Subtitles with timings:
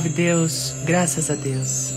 [0.00, 1.92] Salve Deus, graças a Deus.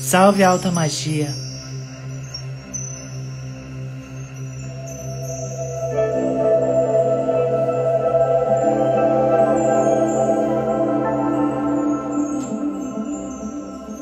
[0.00, 1.26] Salve a alta magia.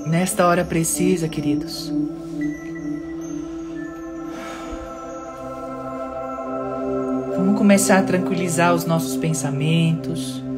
[0.07, 1.91] Nesta hora precisa, queridos,
[7.35, 10.52] vamos começar a tranquilizar os nossos pensamentos.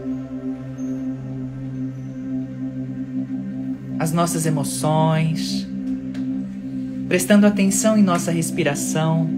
[4.15, 5.67] Nossas emoções,
[7.09, 9.29] prestando atenção em nossa respiração.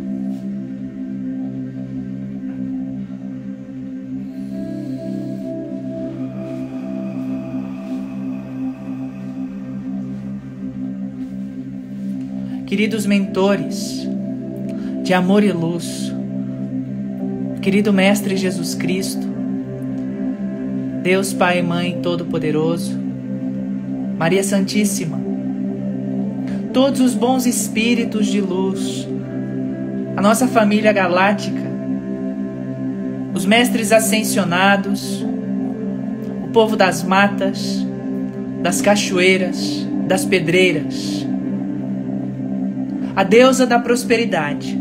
[12.67, 14.07] Queridos mentores
[15.03, 16.13] de amor e luz,
[17.63, 19.27] querido Mestre Jesus Cristo,
[21.03, 23.06] Deus Pai e Mãe Todo-Poderoso,
[24.19, 25.21] Maria Santíssima,
[26.73, 29.07] todos os bons espíritos de luz,
[30.17, 31.61] a nossa família galáctica,
[33.35, 35.23] os mestres ascensionados,
[36.43, 37.87] o povo das matas,
[38.63, 41.27] das cachoeiras, das pedreiras,
[43.15, 44.81] a deusa da prosperidade,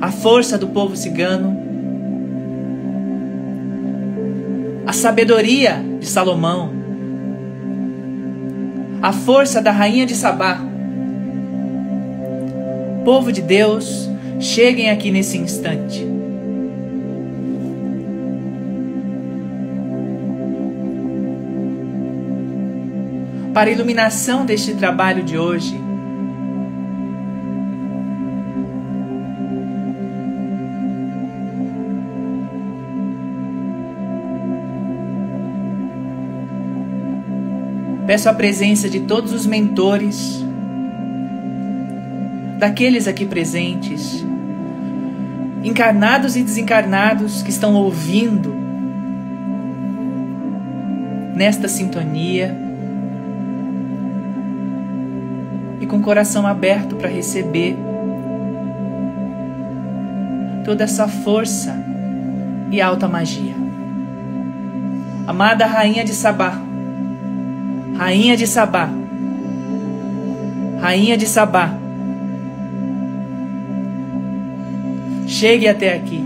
[0.00, 1.56] a força do povo cigano,
[4.84, 6.72] a sabedoria de Salomão,
[9.00, 10.60] a força da rainha de Sabá.
[13.04, 14.08] Povo de Deus,
[14.40, 16.06] cheguem aqui nesse instante.
[23.54, 25.87] Para a iluminação deste trabalho de hoje,
[38.08, 40.42] Peço a presença de todos os mentores,
[42.58, 44.24] daqueles aqui presentes,
[45.62, 48.56] encarnados e desencarnados que estão ouvindo
[51.34, 52.56] nesta sintonia
[55.78, 57.76] e com o coração aberto para receber
[60.64, 61.76] toda essa força
[62.70, 63.54] e alta magia.
[65.26, 66.67] Amada Rainha de Sabá,
[67.98, 68.88] Rainha de Sabá.
[70.80, 71.74] Rainha de Sabá.
[75.26, 76.24] Chegue até aqui.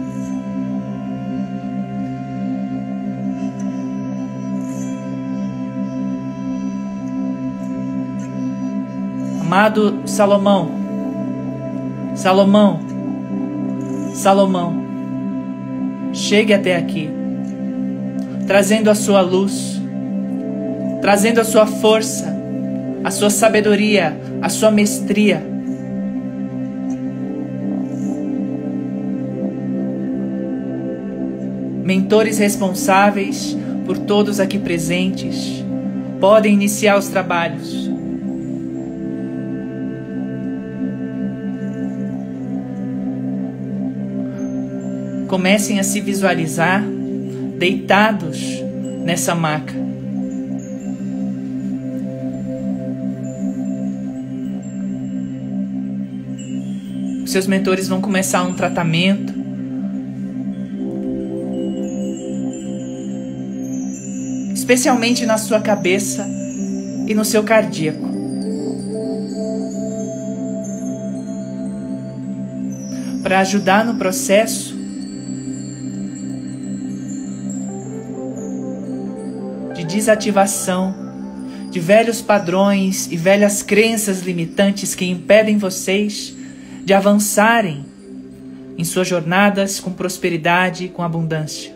[9.40, 10.70] Amado Salomão,
[12.14, 12.80] Salomão,
[14.14, 14.72] Salomão,
[16.14, 17.10] chegue até aqui,
[18.46, 19.81] trazendo a sua luz,
[21.02, 22.32] trazendo a sua força,
[23.02, 25.42] a sua sabedoria, a sua mestria.
[31.84, 35.64] Mentores responsáveis por todos aqui presentes
[36.20, 37.90] podem iniciar os trabalhos.
[45.26, 46.80] Comecem a se visualizar
[47.58, 48.62] deitados
[49.04, 49.82] nessa maca.
[57.32, 59.32] Seus mentores vão começar um tratamento.
[64.52, 66.28] Especialmente na sua cabeça
[67.08, 68.12] e no seu cardíaco.
[73.22, 74.76] Para ajudar no processo
[79.74, 80.94] de desativação
[81.70, 86.41] de velhos padrões e velhas crenças limitantes que impedem vocês
[86.84, 87.84] de avançarem
[88.76, 91.72] em suas jornadas com prosperidade e com abundância.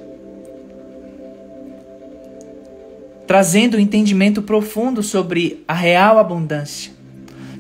[3.26, 6.93] Trazendo um entendimento profundo sobre a real abundância,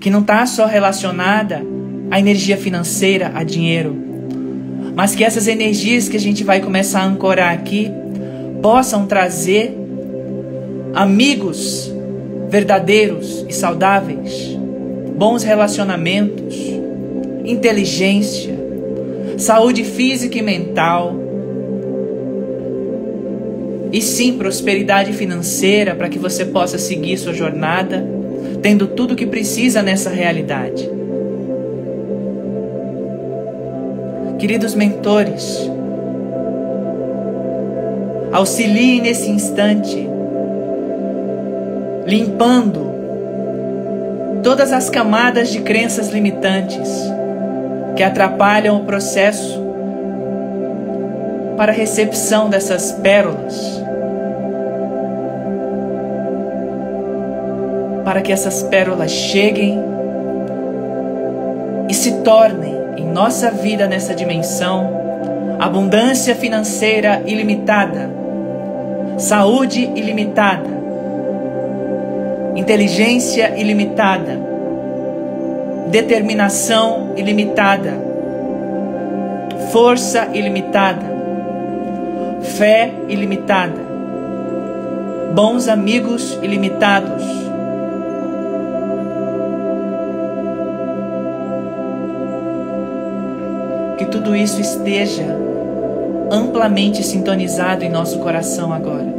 [0.00, 1.62] que não está só relacionada
[2.10, 3.96] à energia financeira, a dinheiro,
[4.94, 7.90] mas que essas energias que a gente vai começar a ancorar aqui
[8.62, 9.76] possam trazer
[10.94, 11.92] amigos
[12.48, 14.56] verdadeiros e saudáveis,
[15.16, 16.75] bons relacionamentos,
[17.46, 18.54] inteligência,
[19.38, 21.14] saúde física e mental.
[23.92, 28.04] E sim, prosperidade financeira para que você possa seguir sua jornada,
[28.60, 30.90] tendo tudo o que precisa nessa realidade.
[34.38, 35.70] Queridos mentores,
[38.32, 40.06] auxilie nesse instante,
[42.06, 42.86] limpando
[44.42, 47.15] todas as camadas de crenças limitantes
[47.96, 49.64] que atrapalham o processo
[51.56, 53.82] para a recepção dessas pérolas.
[58.04, 59.82] Para que essas pérolas cheguem
[61.88, 65.04] e se tornem em nossa vida nessa dimensão
[65.58, 68.10] abundância financeira ilimitada,
[69.16, 70.68] saúde ilimitada,
[72.54, 74.38] inteligência ilimitada,
[75.90, 77.92] determinação ilimitada,
[79.72, 81.04] força ilimitada,
[82.42, 83.80] fé ilimitada,
[85.34, 87.24] bons amigos ilimitados.
[93.98, 95.24] Que tudo isso esteja
[96.30, 99.15] amplamente sintonizado em nosso coração agora.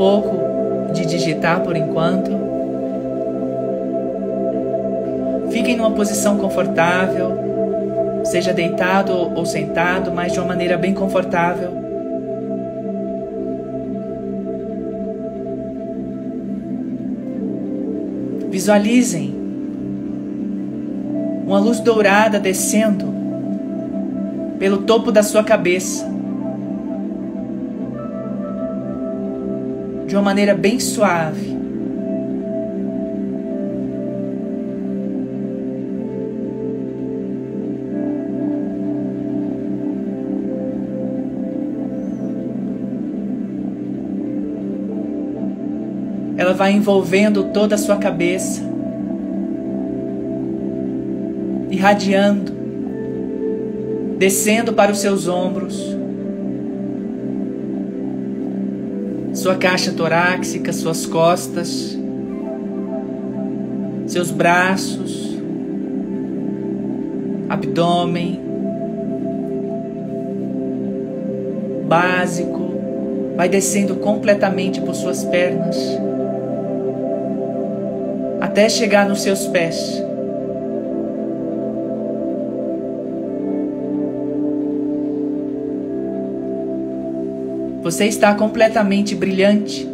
[0.00, 2.30] Pouco de digitar por enquanto.
[5.50, 7.36] Fiquem numa posição confortável,
[8.24, 11.72] seja deitado ou sentado, mas de uma maneira bem confortável.
[18.48, 19.34] Visualizem
[21.46, 23.04] uma luz dourada descendo
[24.58, 26.19] pelo topo da sua cabeça.
[30.10, 31.56] De uma maneira bem suave.
[46.36, 48.62] Ela vai envolvendo toda a sua cabeça,
[51.70, 52.50] irradiando,
[54.18, 55.99] descendo para os seus ombros.
[59.40, 61.98] Sua caixa torácica, suas costas,
[64.06, 65.34] seus braços,
[67.48, 68.38] abdômen,
[71.88, 72.74] básico,
[73.34, 75.78] vai descendo completamente por suas pernas,
[78.42, 80.04] até chegar nos seus pés.
[87.90, 89.84] Você está completamente brilhante,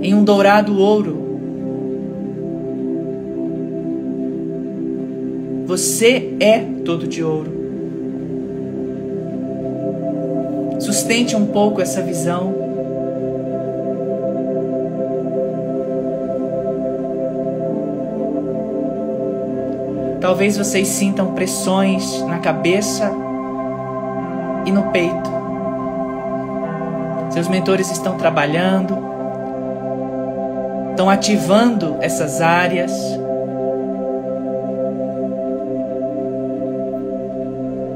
[0.00, 1.14] em um dourado ouro.
[5.66, 7.52] Você é todo de ouro.
[10.78, 12.54] Sustente um pouco essa visão.
[20.18, 23.12] Talvez vocês sintam pressões na cabeça
[24.64, 25.39] e no peito.
[27.30, 28.98] Seus mentores estão trabalhando,
[30.90, 32.92] estão ativando essas áreas.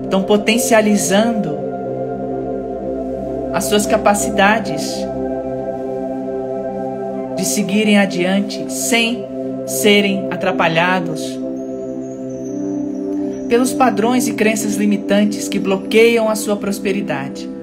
[0.05, 1.59] Estão potencializando
[3.53, 5.05] as suas capacidades
[7.37, 9.26] de seguirem adiante sem
[9.67, 11.38] serem atrapalhados
[13.49, 17.53] pelos padrões e crenças limitantes que bloqueiam a sua prosperidade.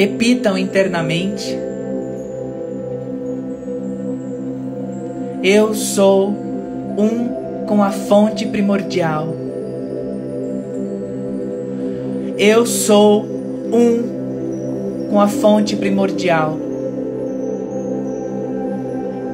[0.00, 1.58] Repitam internamente.
[5.42, 6.30] Eu sou
[6.96, 9.28] um com a fonte primordial.
[12.38, 16.56] Eu sou um com a fonte primordial.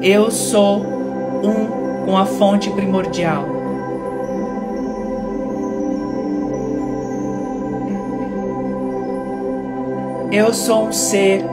[0.01, 3.56] Eu sou um com a fonte primordial.
[10.37, 11.43] Eu sou um ser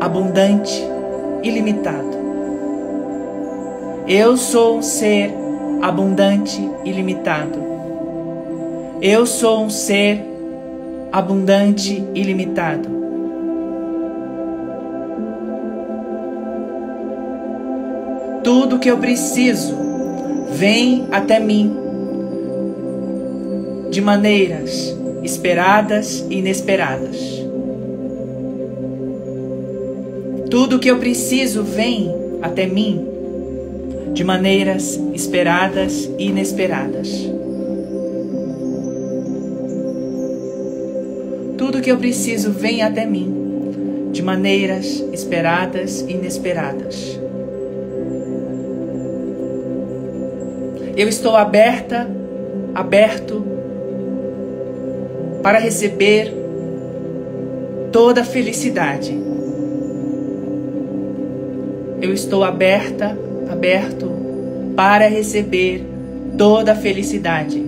[0.00, 0.80] abundante,
[1.42, 2.16] ilimitado.
[4.06, 5.34] Eu sou um ser
[5.82, 7.58] abundante, ilimitado.
[9.02, 10.24] Eu sou um ser
[11.10, 12.88] abundante, ilimitado.
[18.44, 19.74] Tudo que eu preciso
[20.52, 21.76] vem até mim
[23.90, 24.96] de maneiras
[25.26, 27.16] esperadas e inesperadas.
[30.48, 33.04] Tudo que eu preciso vem até mim
[34.14, 37.08] de maneiras esperadas e inesperadas.
[41.58, 47.18] Tudo que eu preciso vem até mim de maneiras esperadas e inesperadas.
[50.96, 52.08] Eu estou aberta,
[52.74, 53.55] aberto
[55.46, 56.34] para receber
[57.92, 59.16] toda a felicidade.
[62.02, 63.16] Eu estou aberta,
[63.48, 64.10] aberto
[64.74, 65.86] para receber
[66.36, 67.64] toda a felicidade.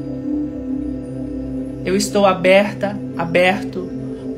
[1.84, 3.88] Eu estou aberta, aberto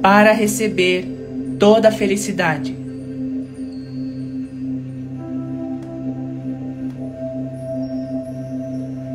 [0.02, 1.06] para receber
[1.59, 2.76] toda a felicidade.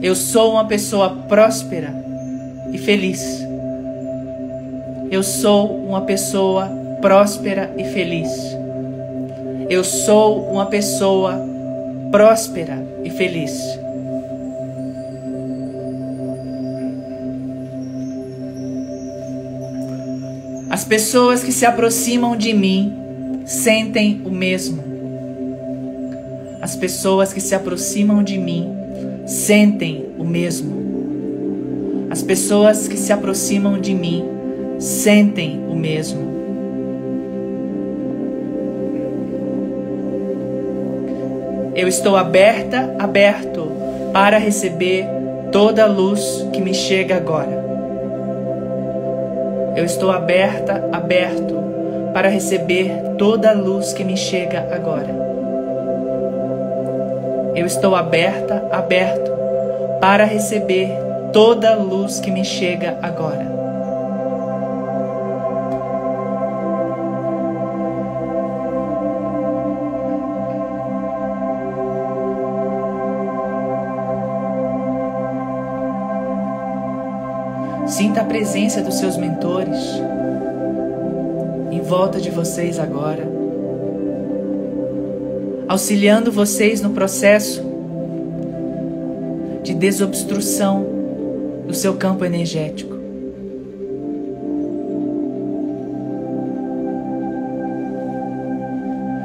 [0.01, 1.93] Eu sou uma pessoa próspera
[2.73, 3.45] e feliz.
[5.11, 6.67] Eu sou uma pessoa
[7.01, 8.29] próspera e feliz.
[9.69, 11.39] Eu sou uma pessoa
[12.11, 13.51] próspera e feliz.
[20.69, 22.93] As pessoas que se aproximam de mim
[23.45, 24.83] sentem o mesmo.
[26.61, 28.75] As pessoas que se aproximam de mim
[29.25, 30.75] sentem o mesmo.
[32.09, 34.34] As pessoas que se aproximam de mim
[34.79, 36.35] sentem o mesmo.
[41.75, 43.69] Eu estou aberta, aberto
[44.13, 45.05] para receber
[45.51, 47.63] toda a luz que me chega agora.
[49.75, 51.53] Eu estou aberta, aberto
[52.13, 55.13] para receber toda a luz que me chega agora.
[57.55, 59.31] Eu estou aberta, aberto
[59.99, 60.89] para receber
[61.33, 63.54] toda a luz que me chega agora.
[77.95, 79.79] Sinta a presença dos seus mentores
[81.71, 83.25] em volta de vocês agora
[85.65, 87.63] auxiliando vocês no processo
[89.63, 90.85] de desobstrução
[91.65, 92.93] do seu campo energético.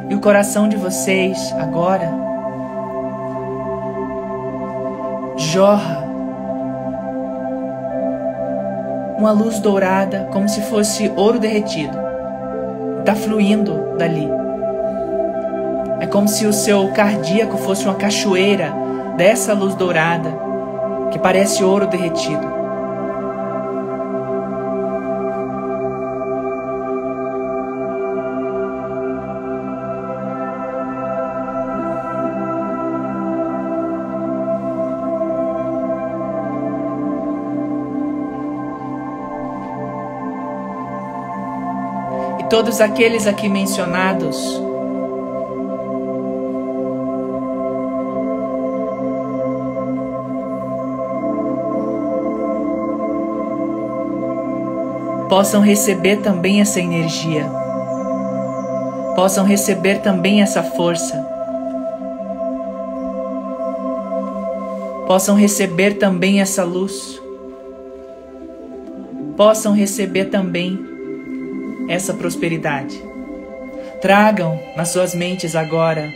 [0.09, 2.09] E o coração de vocês agora
[5.37, 6.10] jorra
[9.21, 11.97] uma luz dourada como se fosse ouro derretido.
[13.01, 14.27] Está fluindo dali.
[16.01, 18.73] É como se o seu cardíaco fosse uma cachoeira
[19.19, 20.33] dessa luz dourada
[21.11, 22.60] que parece ouro derretido.
[42.51, 44.61] Todos aqueles aqui mencionados.
[55.29, 57.49] Possam receber também essa energia,
[59.15, 61.25] possam receber também essa força,
[65.07, 67.23] possam receber também essa luz,
[69.37, 70.90] possam receber também
[71.91, 73.03] essa prosperidade.
[74.01, 76.09] Tragam nas suas mentes agora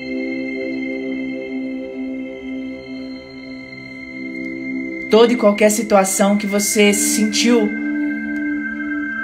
[5.10, 7.68] toda e qualquer situação que você sentiu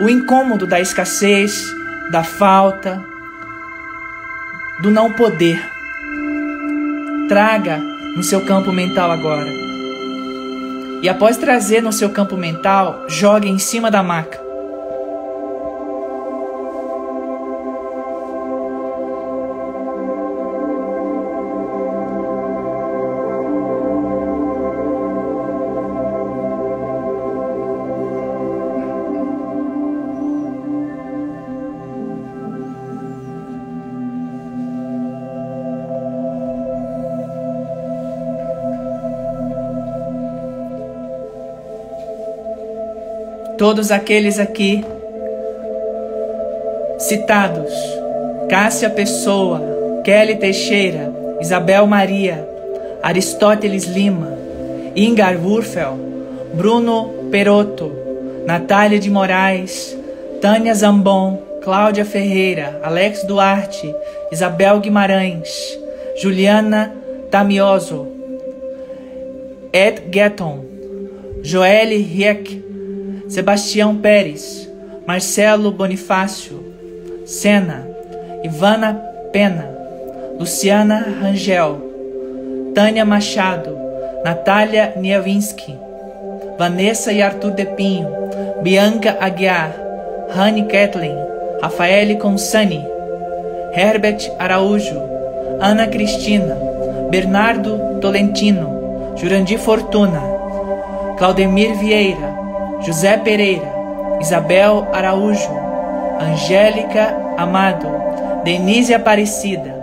[0.00, 1.64] o incômodo da escassez,
[2.10, 3.02] da falta,
[4.82, 5.60] do não poder.
[7.28, 7.78] Traga
[8.16, 9.50] no seu campo mental agora.
[11.02, 14.49] E após trazer no seu campo mental, jogue em cima da maca.
[43.60, 44.82] Todos aqueles aqui
[46.98, 47.70] citados:
[48.48, 51.12] Cássia Pessoa, Kelly Teixeira,
[51.42, 52.48] Isabel Maria,
[53.02, 54.32] Aristóteles Lima,
[54.96, 55.92] Ingar Wurfel,
[56.54, 57.92] Bruno Perotto,
[58.46, 59.94] Natália de Moraes,
[60.40, 63.94] Tânia Zambon, Cláudia Ferreira, Alex Duarte,
[64.32, 65.78] Isabel Guimarães,
[66.16, 66.94] Juliana
[67.30, 68.08] Tamioso,
[69.70, 70.64] Ed Getton,
[71.42, 72.69] Joelle Rieck,
[73.30, 74.68] Sebastião Pérez,
[75.06, 76.74] Marcelo Bonifácio,
[77.24, 77.86] Sena,
[78.42, 78.92] Ivana
[79.32, 79.70] Pena,
[80.36, 83.78] Luciana Rangel, Tânia Machado,
[84.24, 85.78] Natália Niewinski,
[86.58, 88.10] Vanessa e Arthur Depinho,
[88.64, 89.76] Bianca Aguiar,
[90.30, 91.14] Rani Kathleen,
[91.62, 92.84] Rafaele Consani,
[93.72, 95.00] Herbert Araújo,
[95.60, 96.56] Ana Cristina,
[97.10, 100.20] Bernardo Tolentino, Jurandir Fortuna,
[101.16, 102.29] Claudemir Vieira,
[102.84, 103.70] José Pereira,
[104.20, 105.50] Isabel Araújo,
[106.18, 107.88] Angélica Amado,
[108.44, 109.74] Denise Aparecida,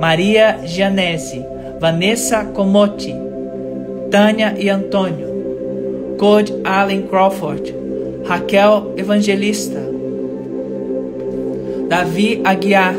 [0.00, 1.46] Maria Gianese,
[1.80, 3.14] Vanessa Comotti,
[4.10, 7.74] Tânia e Antônio, Code Allen Crawford,
[8.24, 9.80] Raquel Evangelista,
[11.88, 12.94] Davi Aguiar,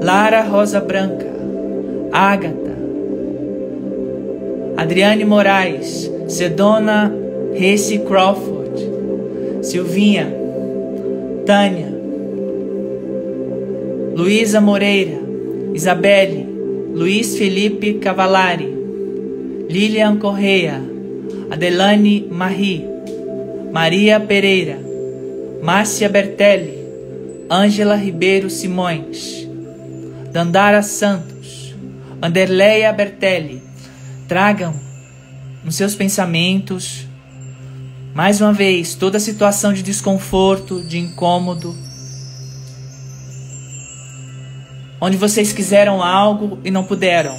[0.00, 1.26] Lara Rosa Branca,
[2.12, 2.74] Ágata,
[4.76, 7.12] Adriane Moraes, Sedona
[7.52, 8.63] Race Crawford,
[9.64, 10.30] Silvinha,
[11.46, 11.88] Tânia,
[14.14, 15.18] Luísa Moreira,
[15.72, 16.46] Isabelle,
[16.94, 18.68] Luiz Felipe Cavalari,
[19.68, 20.80] Lilian Correia,
[21.50, 22.84] Adelane Marie,
[23.72, 24.78] Maria Pereira,
[25.62, 26.78] Márcia Bertelli,
[27.50, 29.48] Ângela Ribeiro Simões,
[30.30, 31.74] Dandara Santos,
[32.20, 33.62] Anderleia Bertelli,
[34.28, 34.74] tragam
[35.64, 37.03] nos seus pensamentos,
[38.14, 41.76] mais uma vez, toda situação de desconforto, de incômodo,
[45.00, 47.36] onde vocês quiseram algo e não puderam.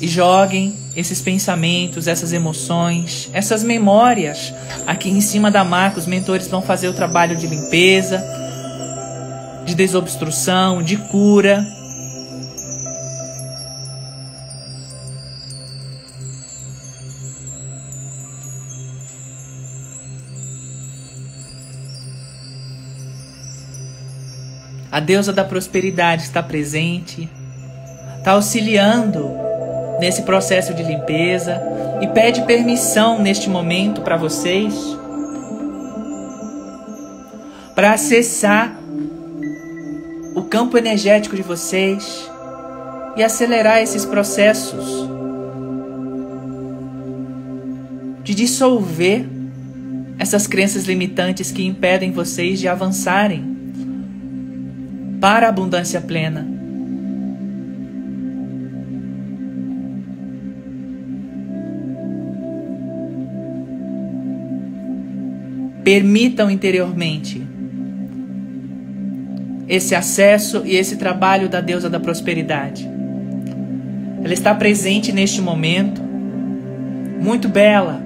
[0.00, 4.54] E joguem esses pensamentos, essas emoções, essas memórias
[4.86, 5.98] aqui em cima da maca.
[5.98, 8.24] Os mentores vão fazer o trabalho de limpeza,
[9.64, 11.66] de desobstrução, de cura.
[24.98, 27.30] A deusa da prosperidade está presente,
[28.18, 29.30] está auxiliando
[30.00, 31.62] nesse processo de limpeza
[32.00, 34.74] e pede permissão neste momento para vocês
[37.76, 38.76] para acessar
[40.34, 42.28] o campo energético de vocês
[43.16, 45.08] e acelerar esses processos
[48.24, 49.24] de dissolver
[50.18, 53.57] essas crenças limitantes que impedem vocês de avançarem
[55.20, 56.46] para a abundância plena.
[65.82, 67.46] Permitam interiormente
[69.68, 72.88] esse acesso e esse trabalho da deusa da prosperidade.
[74.22, 76.02] Ela está presente neste momento,
[77.20, 78.02] muito bela.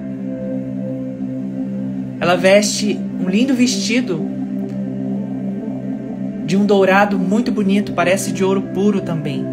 [2.19, 4.32] Ela veste um lindo vestido
[6.45, 9.45] de um dourado muito bonito, parece de ouro puro também.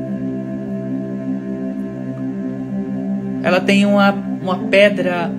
[3.42, 5.30] Ela tem uma, uma pedra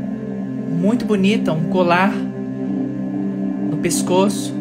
[0.69, 2.11] muito bonita, um colar
[3.69, 4.55] no pescoço.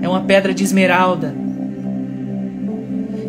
[0.00, 1.34] É uma pedra de esmeralda.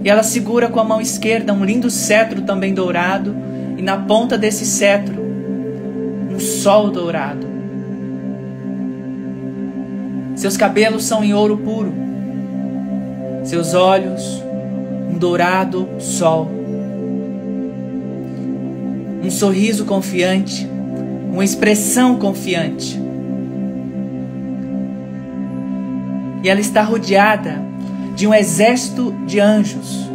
[0.04, 3.36] E ela segura com a mão esquerda um lindo cetro também dourado,
[3.78, 5.16] e na ponta desse cetro,
[6.32, 7.53] um sol dourado.
[10.44, 11.94] Seus cabelos são em ouro puro.
[13.46, 14.44] Seus olhos,
[15.10, 16.52] um dourado sol.
[19.24, 20.70] Um sorriso confiante,
[21.32, 23.02] uma expressão confiante.
[26.44, 27.62] E ela está rodeada
[28.14, 30.10] de um exército de anjos,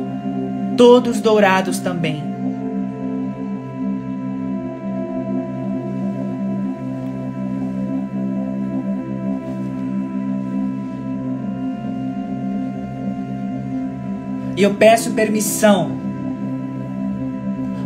[0.76, 2.27] todos dourados também.
[14.58, 15.92] E eu peço permissão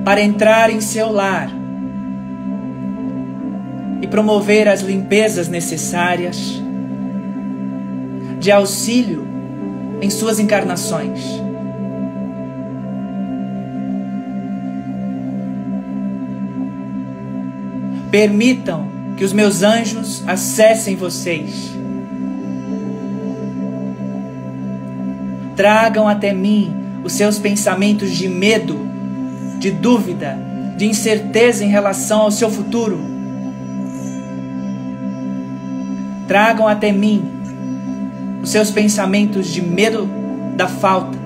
[0.02, 1.50] para entrar em seu lar
[4.00, 6.62] e promover as limpezas necessárias
[8.40, 9.26] de auxílio
[10.00, 11.22] em suas encarnações.
[18.10, 21.70] Permitam que os meus anjos acessem vocês
[25.62, 28.76] Tragam até mim os seus pensamentos de medo,
[29.60, 30.36] de dúvida,
[30.76, 32.98] de incerteza em relação ao seu futuro.
[36.26, 37.22] Tragam até mim
[38.42, 40.10] os seus pensamentos de medo
[40.56, 41.16] da falta,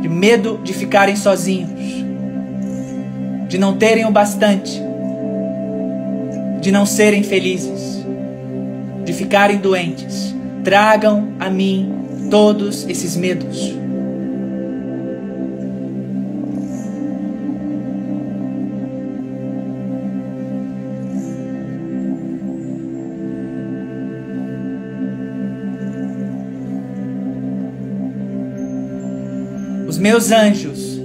[0.00, 2.06] de medo de ficarem sozinhos,
[3.46, 4.80] de não terem o bastante,
[6.62, 8.02] de não serem felizes,
[9.04, 10.34] de ficarem doentes.
[10.66, 13.72] Tragam a mim todos esses medos.
[29.86, 31.00] Os meus anjos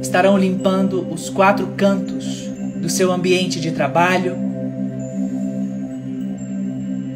[0.00, 4.36] estarão limpando os quatro cantos do seu ambiente de trabalho,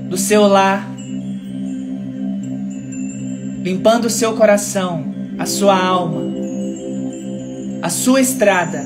[0.09, 0.96] do seu lar,
[3.67, 6.23] limpando o seu coração, a sua alma,
[7.83, 8.81] a sua estrada,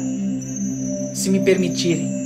[1.12, 2.18] se me permitirem.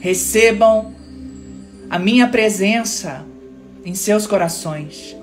[0.00, 0.91] recebam
[1.92, 3.22] a minha presença
[3.84, 5.14] em seus corações.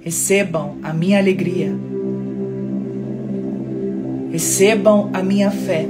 [0.00, 1.74] Recebam a minha alegria.
[4.30, 5.84] Recebam a minha fé.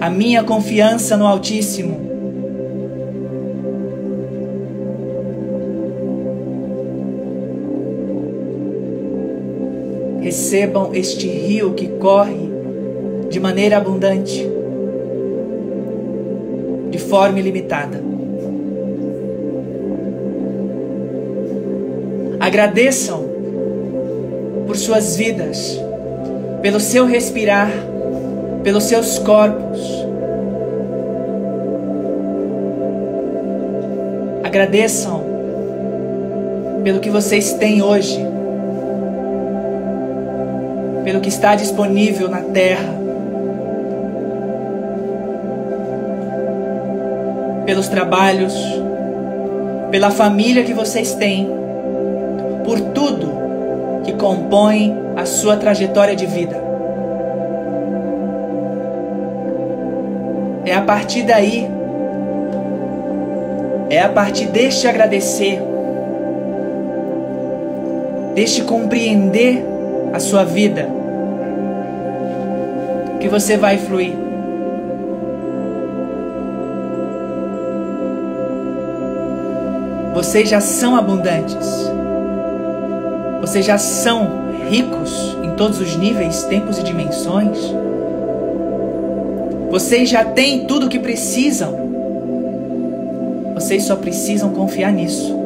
[0.00, 2.02] A minha confiança no Altíssimo.
[10.20, 12.43] recebam este rio que corre
[13.34, 14.48] de maneira abundante,
[16.88, 18.00] de forma ilimitada.
[22.38, 23.24] Agradeçam
[24.68, 25.80] por suas vidas,
[26.62, 27.72] pelo seu respirar,
[28.62, 29.80] pelos seus corpos.
[34.44, 35.24] Agradeçam
[36.84, 38.24] pelo que vocês têm hoje
[41.02, 43.03] pelo que está disponível na terra,
[47.64, 48.54] pelos trabalhos,
[49.90, 51.48] pela família que vocês têm,
[52.64, 56.62] por tudo que compõe a sua trajetória de vida.
[60.66, 61.68] É a partir daí,
[63.90, 65.62] é a partir deste agradecer,
[68.34, 69.64] deste compreender
[70.12, 70.88] a sua vida,
[73.20, 74.23] que você vai fluir.
[80.14, 81.68] Vocês já são abundantes.
[83.40, 84.28] Vocês já são
[84.70, 87.58] ricos em todos os níveis, tempos e dimensões.
[89.70, 91.74] Vocês já têm tudo o que precisam.
[93.54, 95.44] Vocês só precisam confiar nisso.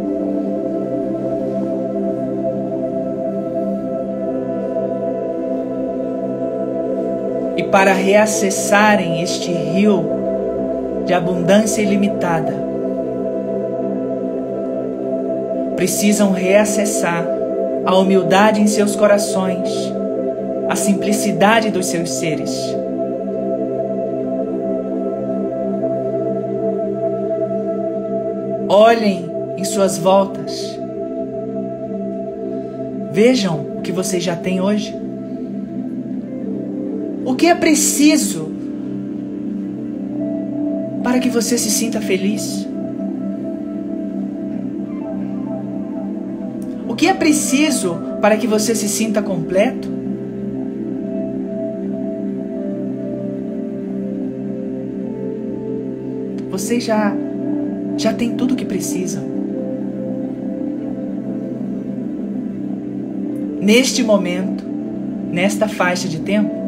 [7.71, 10.05] para reacessarem este rio
[11.05, 12.53] de abundância ilimitada,
[15.79, 17.25] precisam reacessar
[17.87, 19.71] a humildade em seus corações,
[20.69, 22.51] a simplicidade dos seus seres.
[28.69, 30.77] Olhem em suas voltas.
[33.13, 34.93] Vejam o que vocês já têm hoje.
[37.25, 38.51] O que é preciso
[41.05, 42.68] para que você se sinta feliz?
[47.29, 49.87] Preciso para que você se sinta completo?
[56.51, 57.15] Você já
[57.99, 59.23] já tem tudo o que precisa.
[63.61, 64.65] Neste momento,
[65.31, 66.59] nesta faixa de tempo,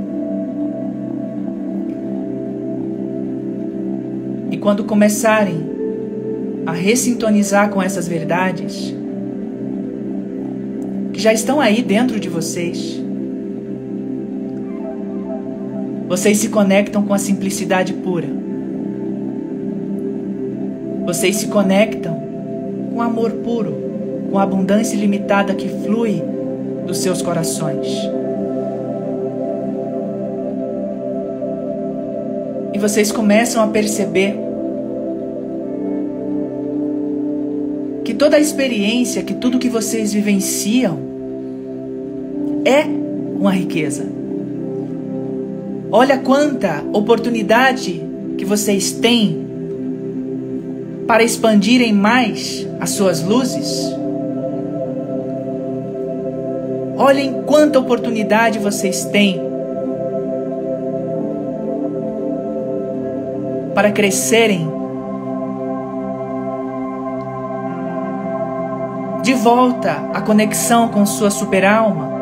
[4.61, 5.59] quando começarem
[6.67, 9.00] a ressintonizar com essas verdades,
[11.21, 12.99] que já estão aí dentro de vocês,
[16.09, 18.27] vocês se conectam com a simplicidade pura.
[21.05, 22.19] Vocês se conectam
[22.91, 23.75] com amor puro,
[24.31, 26.23] com a abundância ilimitada que flui
[26.87, 27.87] dos seus corações.
[32.73, 34.39] E vocês começam a perceber
[38.21, 41.10] toda a experiência, que tudo que vocês vivenciam
[42.65, 44.07] é uma riqueza.
[45.93, 48.05] Olha quanta oportunidade
[48.39, 49.47] que vocês têm
[51.07, 53.93] para expandirem mais as suas luzes.
[56.97, 59.41] Olhem quanta oportunidade vocês têm
[63.75, 64.69] para crescerem
[69.23, 72.20] de volta à conexão com sua superalma.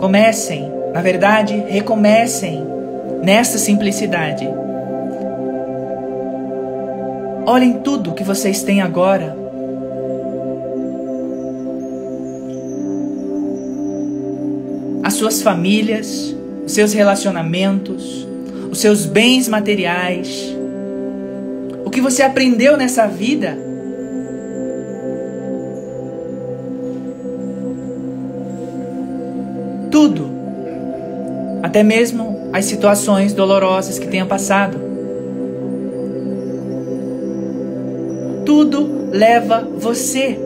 [0.00, 2.66] Comecem, na verdade, recomecem
[3.22, 4.48] nesta simplicidade.
[7.44, 9.36] Olhem tudo que vocês têm agora.
[15.02, 16.34] As suas famílias,
[16.64, 18.26] os seus relacionamentos,
[18.70, 20.56] os seus bens materiais,
[21.84, 23.69] o que você aprendeu nessa vida.
[31.70, 34.76] Até mesmo as situações dolorosas que tenha passado.
[38.44, 40.36] Tudo leva você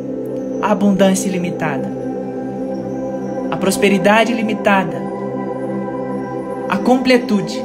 [0.61, 1.91] à abundância ilimitada,
[3.51, 4.99] à prosperidade ilimitada,
[6.69, 7.59] a completude.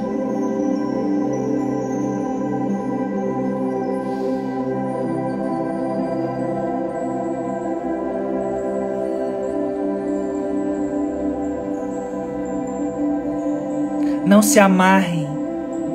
[14.39, 15.27] Não se amarrem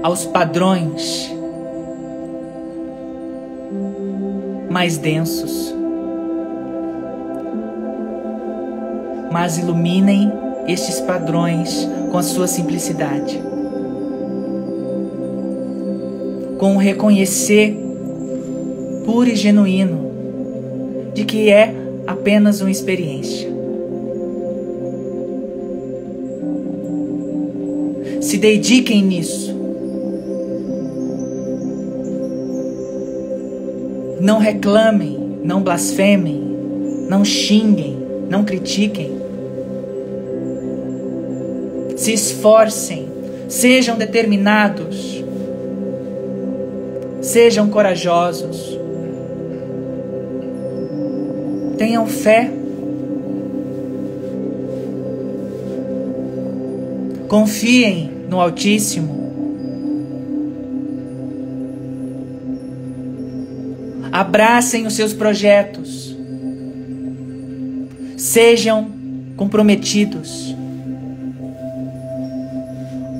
[0.02, 1.34] aos padrões
[4.68, 5.74] mais densos,
[9.32, 10.30] mas iluminem
[10.68, 13.42] estes padrões com a sua simplicidade.
[16.58, 17.74] Com o reconhecer
[19.06, 20.10] puro e genuíno
[21.14, 21.74] de que é
[22.06, 23.53] apenas uma experiência.
[28.24, 29.54] Se dediquem nisso.
[34.18, 36.42] Não reclamem, não blasfemem,
[37.06, 37.98] não xinguem,
[38.30, 39.12] não critiquem.
[41.96, 43.06] Se esforcem,
[43.46, 45.22] sejam determinados,
[47.20, 48.78] sejam corajosos,
[51.76, 52.50] tenham fé,
[57.28, 59.22] confiem no Altíssimo.
[64.10, 66.16] Abracem os seus projetos.
[68.16, 68.90] Sejam
[69.36, 70.54] comprometidos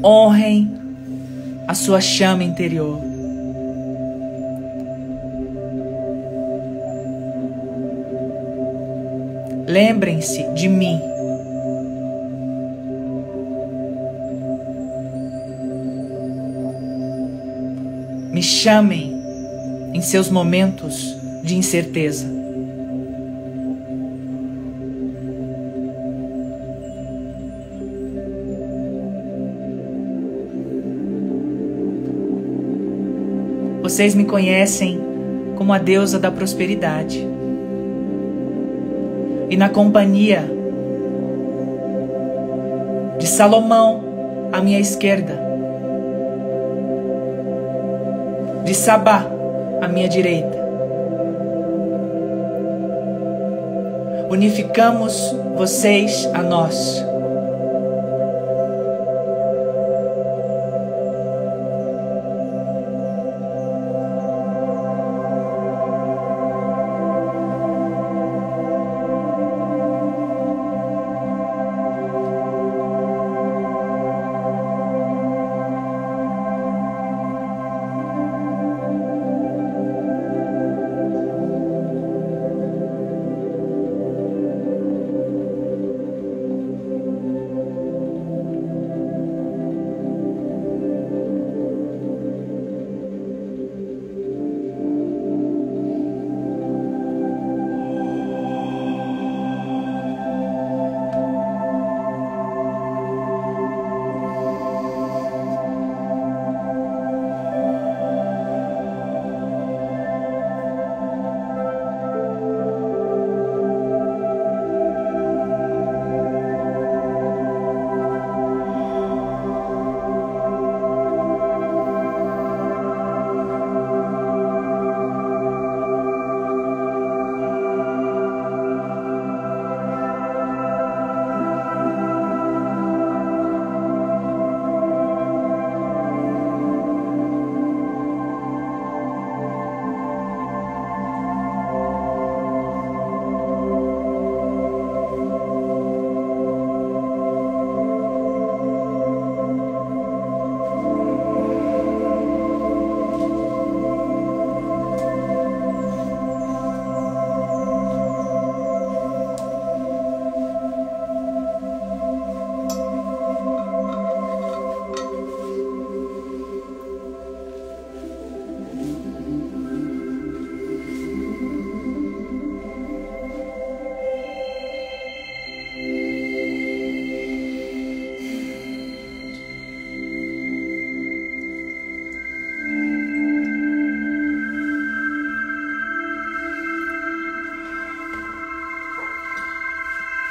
[0.03, 0.71] honrem
[1.69, 3.01] a sua chama interior.
[9.67, 11.14] Lembrem-se de mim.
[18.45, 19.13] Chamem
[19.93, 22.27] em seus momentos de incerteza.
[33.83, 34.99] Vocês me conhecem
[35.57, 37.27] como a deusa da prosperidade.
[39.51, 40.43] E na companhia
[43.19, 44.03] de Salomão
[44.53, 45.44] à minha esquerda,
[48.65, 49.27] de Sabá
[49.81, 50.59] à minha direita,
[54.31, 57.05] unificamos vocês a nós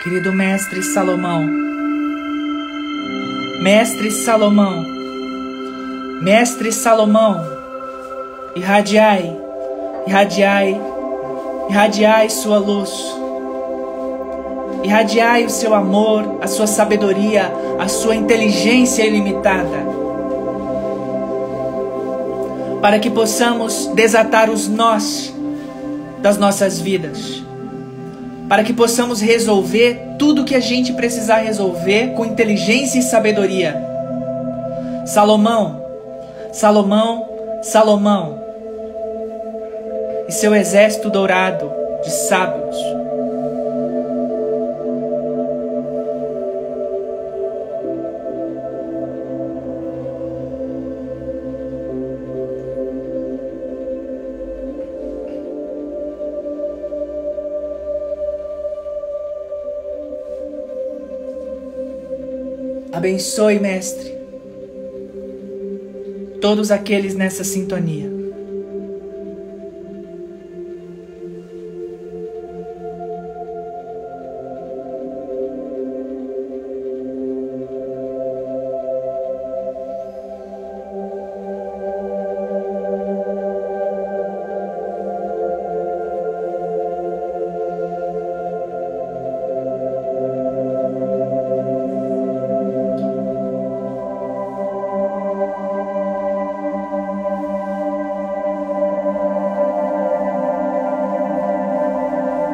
[0.04, 1.48] Querido mestre Salomão,
[3.62, 4.86] mestre Salomão,
[6.22, 7.42] mestre Salomão,
[8.54, 9.34] irradiai,
[10.06, 10.78] irradiai,
[11.70, 12.92] irradiai sua luz,
[14.84, 19.88] irradiai o seu amor, a sua sabedoria, a sua inteligência ilimitada.
[22.82, 25.34] Para que possamos desatar os nós
[26.22, 27.42] das nossas vidas,
[28.48, 33.76] para que possamos resolver tudo o que a gente precisar resolver com inteligência e sabedoria.
[35.06, 35.82] Salomão,
[36.52, 37.30] Salomão,
[37.62, 38.42] Salomão
[40.28, 41.72] e seu exército dourado
[42.04, 42.63] de sábios
[63.04, 64.18] Abençoe, Mestre,
[66.40, 68.13] todos aqueles nessa sintonia.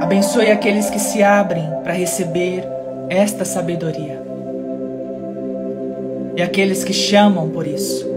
[0.09, 2.67] Abençoe aqueles que se abrem para receber
[3.09, 4.19] esta sabedoria.
[6.35, 8.09] E aqueles que chamam por isso.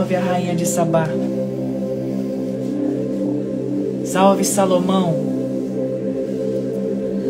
[0.00, 1.06] Salve a rainha de Sabá.
[4.02, 5.14] Salve Salomão.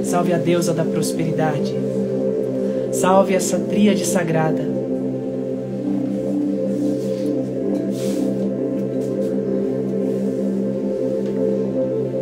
[0.04, 1.74] Salve a deusa da prosperidade.
[2.92, 4.62] Salve essa tríade sagrada.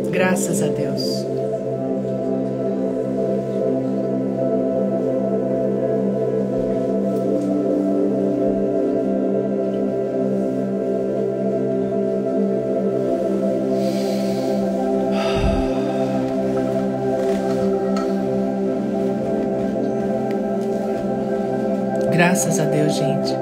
[0.09, 0.78] Graças a Deus.
[22.99, 23.33] Gente.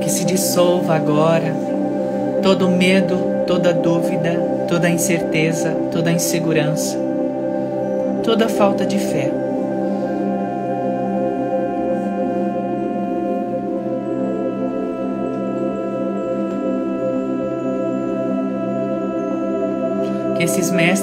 [0.00, 1.54] Que se dissolva agora
[2.42, 4.34] todo medo, toda dúvida,
[4.68, 6.98] toda incerteza, toda insegurança,
[8.24, 9.41] toda falta de fé.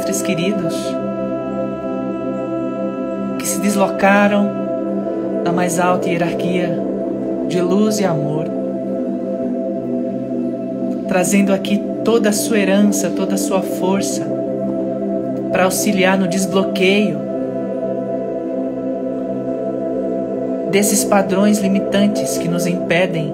[0.09, 0.75] Mestres queridos
[3.37, 4.49] que se deslocaram
[5.43, 6.79] da mais alta hierarquia
[7.47, 8.45] de luz e amor,
[11.07, 14.25] trazendo aqui toda a sua herança, toda a sua força
[15.51, 17.17] para auxiliar no desbloqueio
[20.71, 23.33] desses padrões limitantes que nos impedem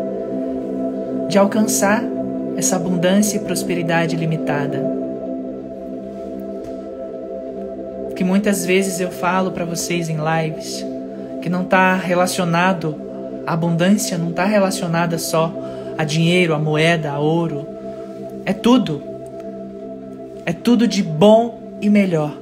[1.30, 2.04] de alcançar
[2.58, 4.95] essa abundância e prosperidade limitada.
[8.26, 10.84] Muitas vezes eu falo para vocês em lives,
[11.42, 12.96] que não está relacionado,
[13.46, 15.54] a abundância não está relacionada só
[15.98, 17.66] a dinheiro, a moeda, a ouro.
[18.46, 19.02] É tudo.
[20.46, 22.36] É tudo de bom e melhor.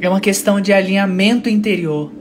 [0.00, 2.12] É uma questão de alinhamento interior.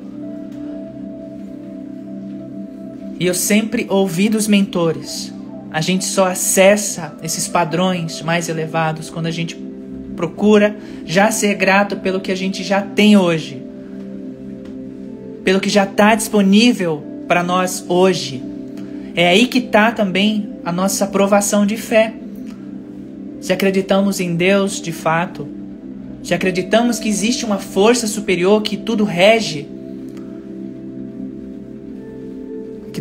[3.19, 5.34] E eu sempre ouvi dos mentores
[5.75, 9.57] a gente só acessa esses padrões mais elevados quando a gente
[10.15, 10.73] procura
[11.05, 13.61] já ser grato pelo que a gente já tem hoje,
[15.43, 18.41] pelo que já está disponível para nós hoje.
[19.17, 22.13] É aí que está também a nossa aprovação de fé.
[23.41, 25.45] Se acreditamos em Deus de fato,
[26.23, 29.67] se acreditamos que existe uma força superior que tudo rege,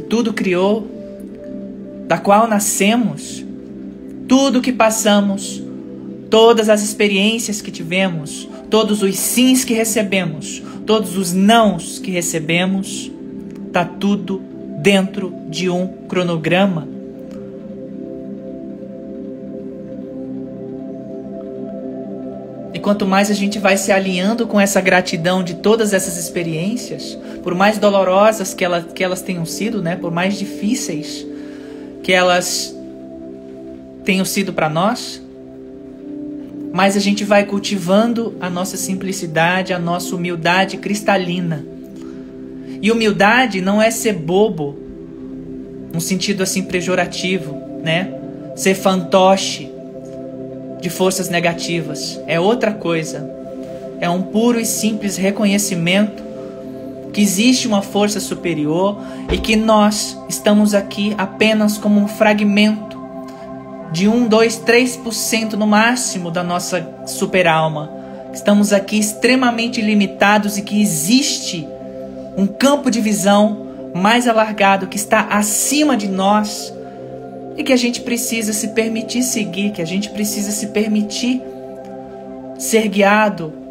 [0.08, 0.93] tudo criou,
[2.06, 3.44] da qual nascemos,
[4.28, 5.62] tudo que passamos,
[6.30, 13.10] todas as experiências que tivemos, todos os sims que recebemos, todos os nãos que recebemos,
[13.72, 14.42] tá tudo
[14.82, 16.88] dentro de um cronograma.
[22.74, 27.16] E quanto mais a gente vai se alinhando com essa gratidão de todas essas experiências,
[27.42, 31.26] por mais dolorosas que, ela, que elas tenham sido, né, por mais difíceis
[32.04, 32.76] que elas
[34.04, 35.22] tenham sido para nós,
[36.70, 41.64] mas a gente vai cultivando a nossa simplicidade, a nossa humildade cristalina.
[42.82, 44.78] E humildade não é ser bobo,
[45.94, 48.12] num sentido assim pejorativo, né?
[48.54, 49.70] Ser fantoche
[50.82, 52.20] de forças negativas.
[52.26, 53.30] É outra coisa.
[53.98, 56.23] É um puro e simples reconhecimento
[57.14, 58.98] que existe uma força superior
[59.30, 62.98] e que nós estamos aqui apenas como um fragmento
[63.92, 67.88] de 1, 2, 3% no máximo da nossa super-alma.
[68.32, 71.68] Estamos aqui extremamente limitados e que existe
[72.36, 76.74] um campo de visão mais alargado que está acima de nós
[77.56, 81.40] e que a gente precisa se permitir seguir, que a gente precisa se permitir
[82.58, 83.63] ser guiado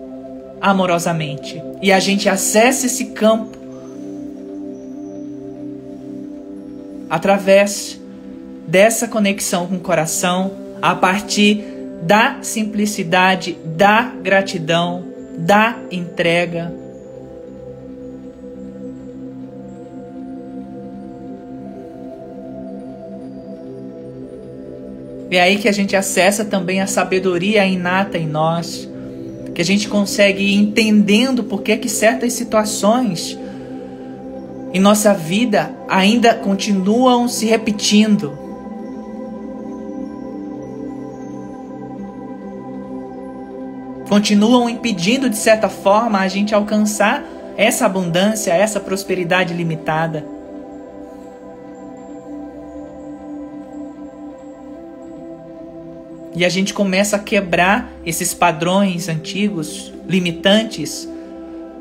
[0.63, 1.61] amorosamente.
[1.81, 3.57] E a gente acessa esse campo
[7.09, 7.99] através
[8.65, 11.61] dessa conexão com o coração a partir
[12.03, 15.03] da simplicidade, da gratidão,
[15.37, 16.73] da entrega.
[25.29, 28.87] É aí que a gente acessa também a sabedoria inata em nós,
[29.53, 33.37] que a gente consegue ir entendendo por que, que certas situações
[34.73, 38.43] em nossa vida ainda continuam se repetindo.
[44.13, 47.23] continuam impedindo, de certa forma, a gente alcançar
[47.57, 50.23] essa abundância, essa prosperidade limitada.
[56.35, 61.07] E a gente começa a quebrar esses padrões antigos, limitantes,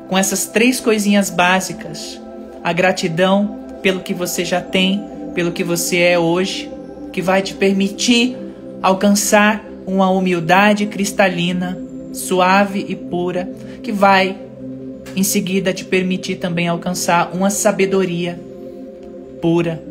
[0.07, 2.21] com essas três coisinhas básicas:
[2.63, 6.69] a gratidão pelo que você já tem, pelo que você é hoje,
[7.11, 8.37] que vai te permitir
[8.81, 11.77] alcançar uma humildade cristalina
[12.13, 13.49] suave e pura,
[13.81, 14.37] que vai
[15.15, 18.39] em seguida te permitir também alcançar uma sabedoria
[19.41, 19.83] pura,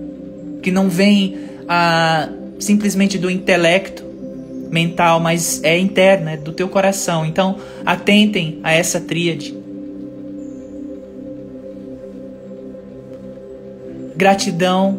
[0.63, 1.37] que não vem
[1.69, 4.12] ah, simplesmente do intelecto
[4.73, 7.25] mental, mas é interna, é do teu coração.
[7.25, 9.57] Então, atentem a essa tríade.
[14.16, 14.99] Gratidão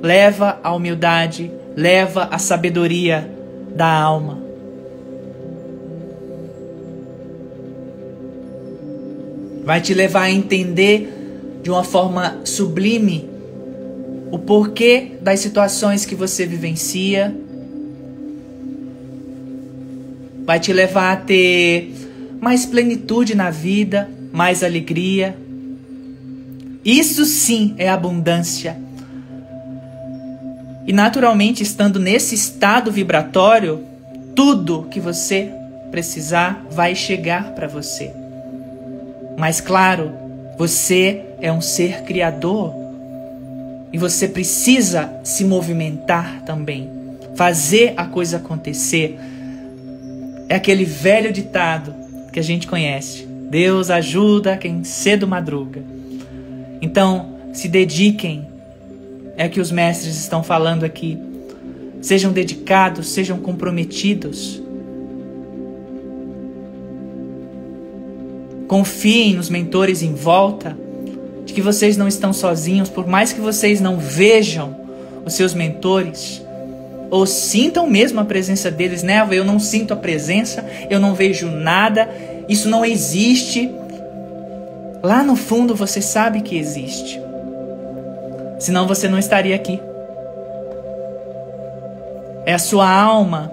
[0.00, 3.28] leva à humildade, leva à sabedoria
[3.74, 4.48] da alma.
[9.68, 13.28] vai te levar a entender de uma forma sublime
[14.32, 17.36] o porquê das situações que você vivencia.
[20.48, 21.92] Vai te levar a ter
[22.40, 25.36] mais plenitude na vida, mais alegria.
[26.82, 28.74] Isso sim é abundância.
[30.86, 33.84] E naturalmente, estando nesse estado vibratório,
[34.34, 35.52] tudo que você
[35.90, 38.10] precisar vai chegar para você.
[39.36, 40.14] Mas claro,
[40.56, 42.72] você é um ser criador
[43.92, 46.88] e você precisa se movimentar também,
[47.34, 49.18] fazer a coisa acontecer.
[50.48, 51.94] É aquele velho ditado
[52.32, 55.82] que a gente conhece: Deus ajuda quem cedo madruga.
[56.80, 58.46] Então, se dediquem,
[59.36, 61.18] é que os mestres estão falando aqui.
[62.00, 64.62] Sejam dedicados, sejam comprometidos
[68.68, 70.76] Confiem nos mentores em volta,
[71.46, 74.76] de que vocês não estão sozinhos, por mais que vocês não vejam
[75.24, 76.42] os seus mentores,
[77.10, 79.26] ou sintam mesmo a presença deles, né?
[79.30, 82.08] Eu não sinto a presença, eu não vejo nada,
[82.48, 83.72] isso não existe.
[85.02, 87.20] Lá no fundo você sabe que existe.
[88.58, 89.80] Senão você não estaria aqui.
[92.44, 93.52] É a sua alma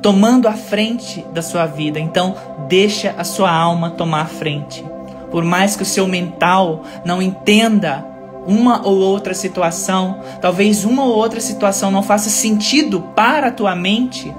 [0.00, 1.98] tomando a frente da sua vida.
[1.98, 2.34] Então,
[2.68, 4.84] deixa a sua alma tomar a frente.
[5.30, 8.04] Por mais que o seu mental não entenda
[8.48, 13.76] uma ou outra situação, talvez uma ou outra situação não faça sentido para a tua
[13.76, 14.34] mente,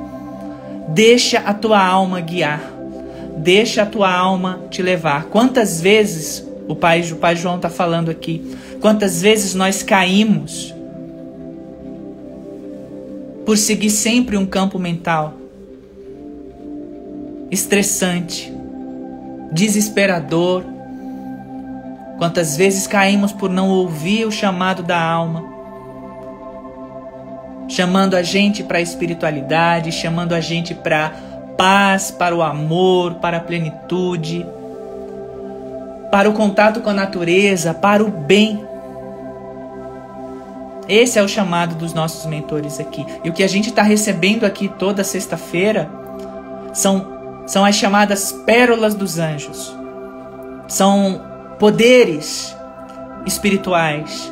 [0.89, 2.73] deixa a tua alma guiar.
[3.37, 5.27] Deixa a tua alma te levar.
[5.27, 8.57] Quantas vezes o pai, o pai João está falando aqui?
[8.81, 10.75] Quantas vezes nós caímos
[13.45, 15.39] por seguir sempre um campo mental
[17.51, 18.53] estressante,
[19.51, 20.63] desesperador.
[22.19, 25.41] Quantas vezes caímos por não ouvir o chamado da alma,
[27.69, 31.13] chamando a gente para a espiritualidade, chamando a gente para
[31.57, 34.45] paz, para o amor, para a plenitude,
[36.11, 38.67] para o contato com a natureza, para o bem.
[40.89, 43.05] Esse é o chamado dos nossos mentores aqui.
[43.23, 45.89] E o que a gente está recebendo aqui toda sexta-feira
[46.73, 49.73] são, são as chamadas pérolas dos anjos.
[50.67, 51.28] São
[51.59, 52.55] poderes
[53.25, 54.31] espirituais.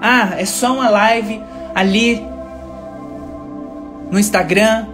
[0.00, 1.40] Ah, é só uma live
[1.74, 2.22] ali
[4.10, 4.86] no Instagram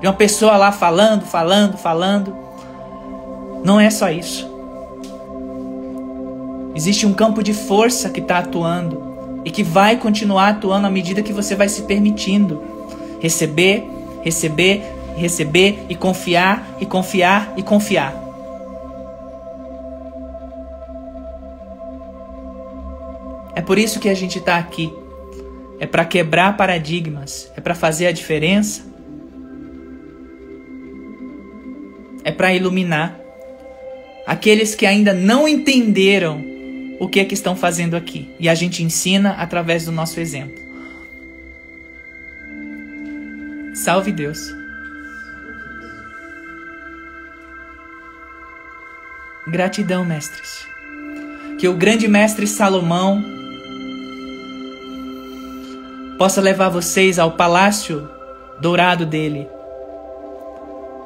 [0.00, 2.36] de uma pessoa lá falando, falando, falando.
[3.64, 4.48] Não é só isso.
[6.74, 11.22] Existe um campo de força que está atuando e que vai continuar atuando à medida
[11.22, 12.62] que você vai se permitindo
[13.20, 13.88] receber,
[14.22, 14.82] receber,
[15.16, 18.27] receber e confiar e confiar e confiar.
[23.58, 24.88] É por isso que a gente está aqui.
[25.80, 28.84] É para quebrar paradigmas, é para fazer a diferença,
[32.22, 33.18] é para iluminar
[34.24, 36.40] aqueles que ainda não entenderam
[37.00, 38.32] o que é que estão fazendo aqui.
[38.38, 40.62] E a gente ensina através do nosso exemplo.
[43.74, 44.38] Salve Deus.
[49.48, 50.64] Gratidão, mestres.
[51.58, 53.36] Que o grande mestre Salomão
[56.18, 58.10] possa levar vocês ao palácio
[58.60, 59.48] dourado dele,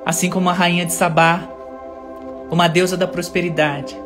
[0.05, 1.41] assim como a rainha de Sabá,
[2.51, 3.97] uma deusa da prosperidade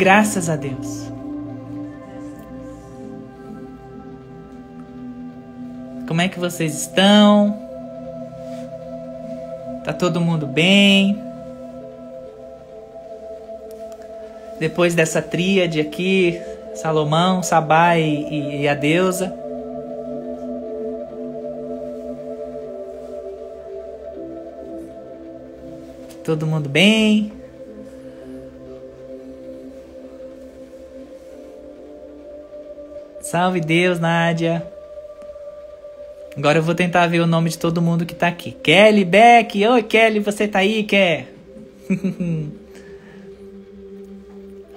[0.00, 1.12] Graças a Deus.
[6.08, 7.54] Como é que vocês estão?
[9.84, 11.29] Tá todo mundo bem?
[14.60, 16.38] Depois dessa tríade aqui,
[16.74, 19.34] Salomão, Sabá e, e, e a deusa.
[26.22, 27.32] Todo mundo bem?
[33.22, 34.62] Salve Deus, Nádia.
[36.36, 38.52] Agora eu vou tentar ver o nome de todo mundo que tá aqui.
[38.52, 39.66] Kelly Beck.
[39.66, 41.32] Oi, Kelly, você tá aí, quer?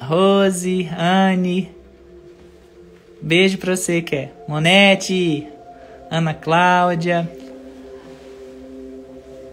[0.03, 1.71] Rose, Anne.
[3.21, 4.33] Beijo pra você, quer?
[4.47, 5.47] Monete,
[6.11, 7.29] Ana Cláudia.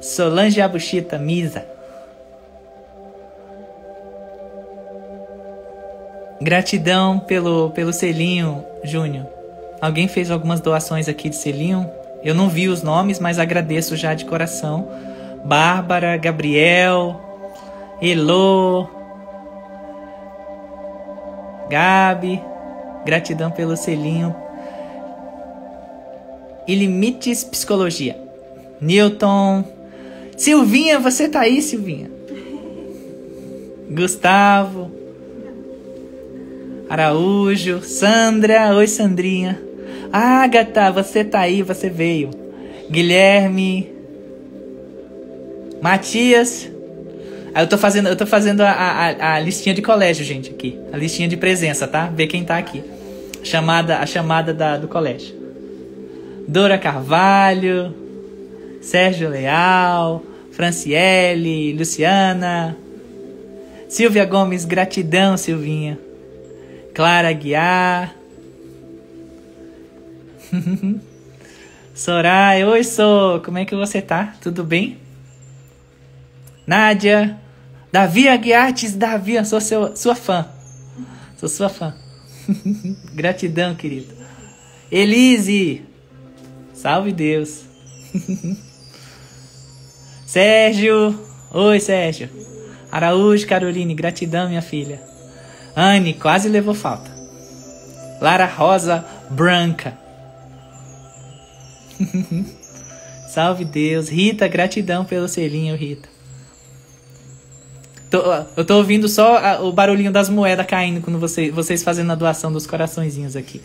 [0.00, 1.64] Solange Abuchita, Misa.
[6.40, 9.26] Gratidão pelo, pelo selinho, Júnior.
[9.80, 11.88] Alguém fez algumas doações aqui de selinho.
[12.24, 14.88] Eu não vi os nomes, mas agradeço já de coração.
[15.44, 17.20] Bárbara, Gabriel,
[18.02, 18.88] Elô,
[21.70, 22.42] Gabi.
[23.04, 24.34] Gratidão pelo selinho.
[26.66, 28.16] Ilimites Psicologia.
[28.80, 29.64] Newton.
[30.36, 32.10] Silvinha, você tá aí, Silvinha?
[33.90, 34.90] Gustavo.
[36.88, 39.62] Araújo, Sandra, oi Sandrinha.
[40.12, 42.30] Agatha, você tá aí, você veio.
[42.90, 43.92] Guilherme,
[45.80, 46.68] Matias.
[47.54, 50.78] Eu tô fazendo, eu tô fazendo a, a, a, listinha de colégio, gente, aqui.
[50.92, 52.06] A listinha de presença, tá?
[52.06, 52.82] Ver quem tá aqui.
[53.42, 55.34] Chamada, a chamada da, do colégio.
[56.46, 57.94] Dora Carvalho,
[58.80, 60.22] Sérgio Leal,
[60.52, 62.76] Franciele, Luciana,
[63.88, 65.98] Silvia Gomes, gratidão, Silvinha.
[66.94, 68.14] Clara Guiar.
[71.94, 74.34] Soraya, oi Sou, como é que você tá?
[74.40, 74.98] Tudo bem?
[76.66, 77.39] Nádia,
[77.92, 80.46] Davi Aguiartes, Davi, eu sou seu, sua fã.
[81.36, 81.94] Sou sua fã.
[83.12, 84.14] Gratidão, querido.
[84.90, 85.82] Elise,
[86.72, 87.62] salve Deus.
[90.26, 91.18] Sérgio,
[91.52, 92.28] oi Sérgio.
[92.90, 95.00] Araújo, Caroline, gratidão, minha filha.
[95.74, 97.10] Anne quase levou falta.
[98.20, 99.96] Lara Rosa Branca.
[103.28, 104.08] Salve Deus.
[104.08, 106.09] Rita, gratidão pelo selinho, Rita.
[108.10, 108.20] Tô,
[108.56, 112.16] eu tô ouvindo só a, o barulhinho das moedas caindo quando você, vocês fazendo a
[112.16, 113.62] doação dos coraçõezinhos aqui.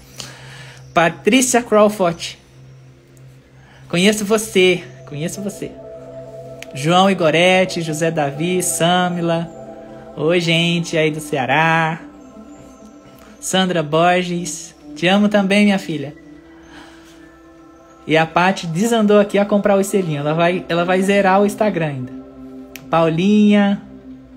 [0.94, 2.38] Patrícia Crawford.
[3.90, 4.84] Conheço você.
[5.08, 5.72] conheço você.
[6.76, 9.50] João Igorete, José Davi, Samila.
[10.16, 12.00] Oi, gente aí do Ceará.
[13.40, 14.76] Sandra Borges.
[14.96, 16.16] Te amo também, minha filha.
[18.06, 20.20] E a Paty desandou aqui a comprar o selinho.
[20.20, 22.14] Ela vai, ela vai zerar o Instagram ainda.
[22.90, 23.82] Paulinha.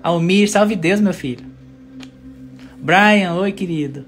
[0.01, 1.45] Almir, salve Deus, meu filho.
[2.77, 4.05] Brian, oi, querido.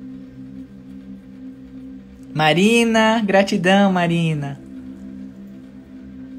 [2.33, 4.59] Marina, gratidão, Marina.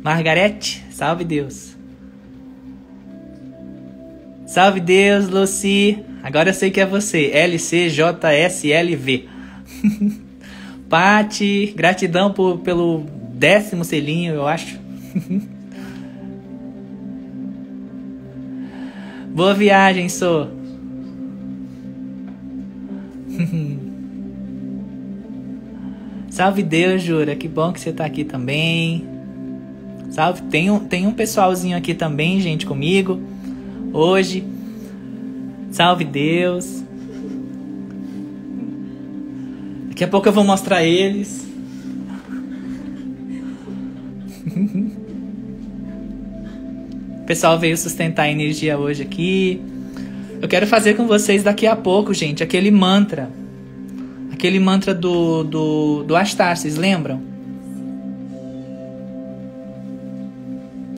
[0.03, 1.77] Margarete, salve Deus.
[4.47, 6.03] Salve Deus, Lucy.
[6.23, 7.31] Agora eu sei que é você.
[7.33, 9.29] LCJSLV.
[10.89, 14.79] Pati, gratidão por, pelo décimo selinho, eu acho.
[19.43, 20.47] Boa viagem, sou.
[26.31, 27.35] Salve Deus, Jura.
[27.35, 29.05] Que bom que você tá aqui também.
[30.11, 30.43] Salve.
[30.43, 33.21] Tem um, tem um pessoalzinho aqui também, gente, comigo.
[33.93, 34.45] Hoje.
[35.73, 36.85] Salve Deus.
[39.89, 41.42] Daqui a pouco eu vou mostrar eles.
[47.33, 49.59] Pessoal veio sustentar a energia hoje aqui.
[50.43, 53.31] Eu quero fazer com vocês daqui a pouco, gente, aquele mantra.
[54.31, 57.23] Aquele mantra do, do, do Astar, vocês lembram?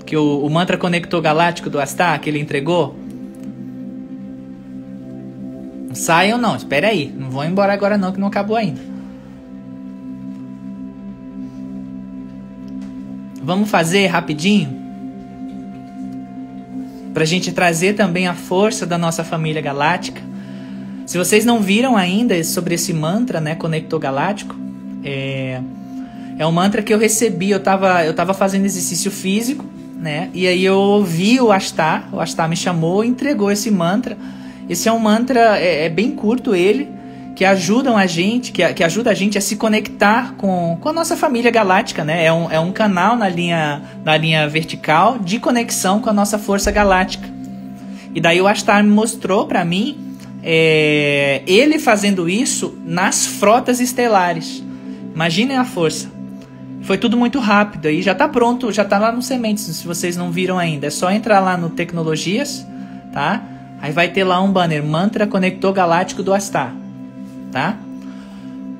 [0.04, 2.96] Que o, o mantra conector galáctico do Astar, que ele entregou.
[5.92, 7.14] Saiam não, espere aí.
[7.16, 8.80] Não vão embora agora não, que não acabou ainda.
[13.40, 14.83] Vamos fazer rapidinho?
[17.14, 20.20] Para a gente trazer também a força da nossa família galáctica.
[21.06, 24.56] Se vocês não viram ainda sobre esse mantra, né, Conector Galáctico,
[25.04, 25.60] é,
[26.36, 27.50] é um mantra que eu recebi.
[27.50, 29.64] Eu estava eu tava fazendo exercício físico,
[29.96, 34.18] né, e aí eu ouvi o Astar, o Astar me chamou e entregou esse mantra.
[34.68, 36.88] Esse é um mantra, é, é bem curto ele,
[37.34, 40.92] que ajudam a gente, que, que ajuda a gente a se conectar com, com a
[40.92, 42.24] nossa família galáctica, né?
[42.24, 46.38] É um, é um canal na linha, na linha vertical de conexão com a nossa
[46.38, 47.28] força galáctica.
[48.14, 54.62] E daí o Astar me mostrou para mim é, ele fazendo isso nas frotas estelares.
[55.12, 56.12] Imaginem a força.
[56.82, 60.16] Foi tudo muito rápido aí já tá pronto, já tá lá no Sementes, se vocês
[60.16, 60.86] não viram ainda.
[60.86, 62.64] É só entrar lá no Tecnologias,
[63.12, 63.42] tá?
[63.80, 66.83] Aí vai ter lá um banner Mantra Conector Galáctico do Astar
[67.54, 67.78] tá?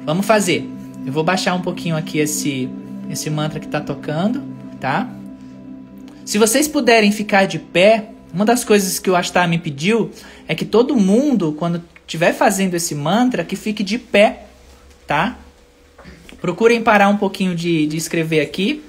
[0.05, 0.69] Vamos fazer.
[1.07, 2.69] Eu vou baixar um pouquinho aqui esse,
[3.09, 4.43] esse mantra que está tocando,
[4.81, 5.09] tá?
[6.25, 10.11] Se vocês puderem ficar de pé, uma das coisas que o Astar me pediu
[10.49, 14.47] é que todo mundo, quando estiver fazendo esse mantra, que fique de pé,
[15.07, 15.39] tá?
[16.41, 18.83] Procurem parar um pouquinho de, de escrever aqui.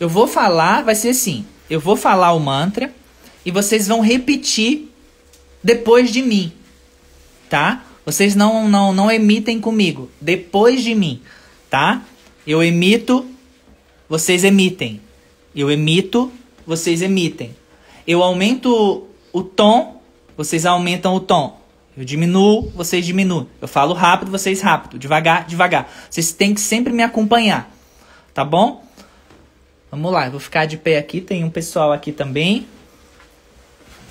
[0.00, 2.90] Eu vou falar, vai ser assim: eu vou falar o mantra
[3.44, 4.90] e vocês vão repetir
[5.62, 6.52] depois de mim
[7.48, 7.84] tá?
[8.04, 10.10] Vocês não, não, não emitem comigo.
[10.20, 11.20] Depois de mim,
[11.68, 12.02] tá?
[12.46, 13.26] Eu emito,
[14.08, 15.00] vocês emitem.
[15.54, 16.32] Eu emito,
[16.66, 17.54] vocês emitem.
[18.06, 20.00] Eu aumento o tom,
[20.36, 21.60] vocês aumentam o tom.
[21.96, 23.48] Eu diminuo, vocês diminuem.
[23.60, 24.98] Eu falo rápido, vocês rápido.
[24.98, 25.92] Devagar, devagar.
[26.08, 27.70] Vocês têm que sempre me acompanhar.
[28.32, 28.84] Tá bom?
[29.90, 31.20] Vamos lá, eu vou ficar de pé aqui.
[31.20, 32.66] Tem um pessoal aqui também.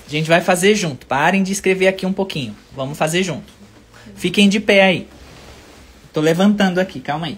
[0.07, 1.05] A gente vai fazer junto.
[1.05, 2.55] Parem de escrever aqui um pouquinho.
[2.73, 3.51] Vamos fazer junto.
[4.15, 5.07] Fiquem de pé aí.
[6.13, 7.37] Tô levantando aqui, calma aí.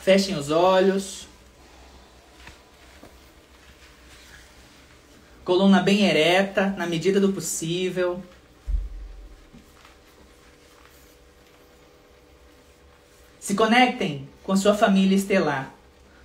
[0.00, 1.28] Fechem os olhos.
[5.44, 8.20] Coluna bem ereta, na medida do possível.
[13.46, 15.72] Se conectem com a sua família estelar.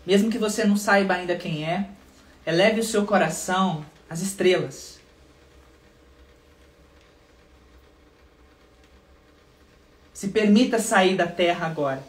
[0.03, 1.87] Mesmo que você não saiba ainda quem é,
[2.47, 4.99] eleve o seu coração às estrelas.
[10.11, 12.03] Se permita sair da terra agora.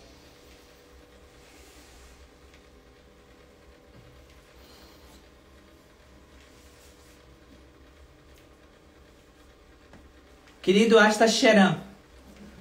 [10.62, 11.26] Querido Asta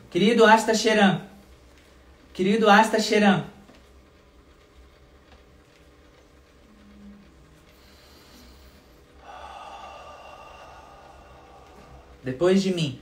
[0.10, 0.74] querido Asta
[2.34, 2.98] Querido Asta
[12.24, 13.00] Depois de mim.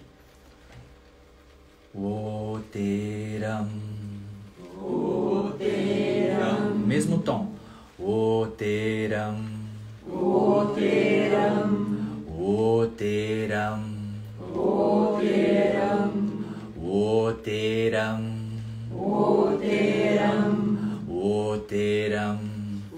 [1.94, 3.70] Oteram.
[4.82, 6.76] Oteram.
[6.88, 7.54] Mesmo tom.
[8.00, 9.46] Oteram.
[10.08, 11.70] Oteram.
[12.40, 13.84] Oteram.
[14.56, 16.10] Oteram.
[16.82, 18.39] Oteram.
[19.10, 20.78] Oteram.
[21.10, 22.40] Oteram.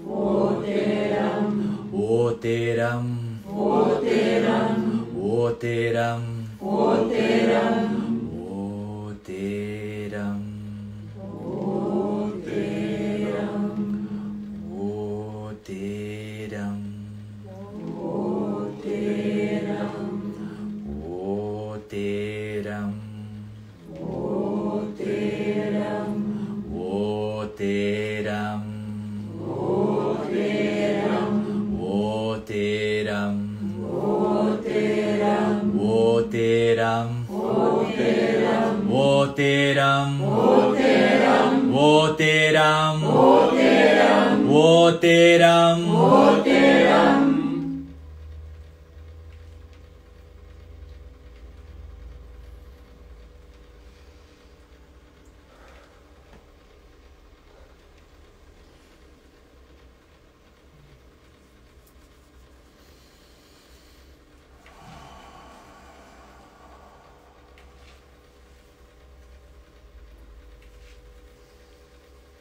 [0.06, 1.42] Oteram.
[1.92, 3.06] Oteram.
[3.48, 5.06] Oteram.
[5.16, 6.22] Oteram.
[6.60, 7.91] Oteram.
[41.72, 43.02] वो ते राम्
[44.46, 45.80] वो ते Ram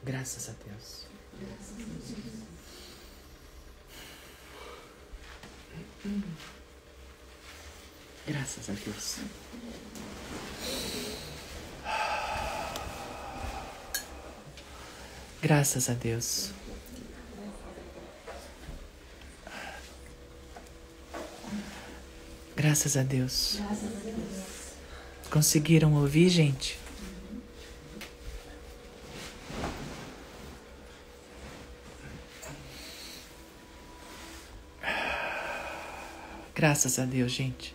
[0.03, 1.05] Graças a Deus.
[8.27, 9.17] Graças a Deus.
[15.41, 16.51] Graças a Deus.
[22.55, 23.59] Graças a Deus.
[25.29, 26.80] Conseguiram ouvir, gente?
[36.62, 37.74] Graças a Deus, gente.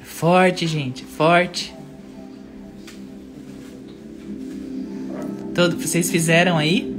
[0.00, 1.74] É forte, gente, forte.
[5.54, 6.90] Todo, vocês fizeram aí?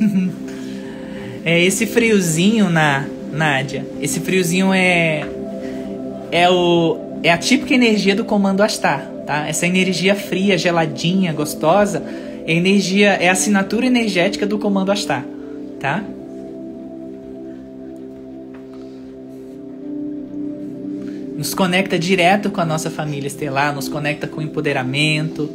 [1.46, 3.86] é esse friozinho na Nádia.
[4.00, 5.20] Esse friozinho é
[6.32, 9.48] é o é a típica energia do comando Astar tá?
[9.48, 12.02] Essa energia fria, geladinha, gostosa,
[12.46, 15.24] é energia, é a assinatura energética do comando Astar,
[15.80, 16.02] tá?
[21.36, 25.50] Nos conecta direto com a nossa família estelar, nos conecta com o empoderamento,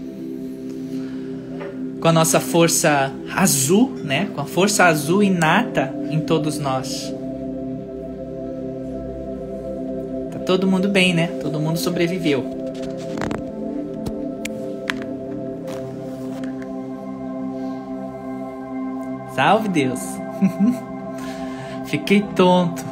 [2.00, 4.30] com a nossa força azul, né?
[4.36, 7.12] Com a força azul inata em todos nós.
[10.32, 11.28] Tá todo mundo bem, né?
[11.42, 12.61] Todo mundo sobreviveu.
[19.36, 20.00] Salve Deus.
[21.86, 22.84] Fiquei tonto.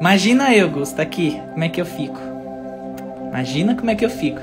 [0.00, 1.40] Imagina eu, Gusto, aqui.
[1.52, 2.18] Como é que eu fico?
[3.28, 4.40] Imagina como é que eu fico.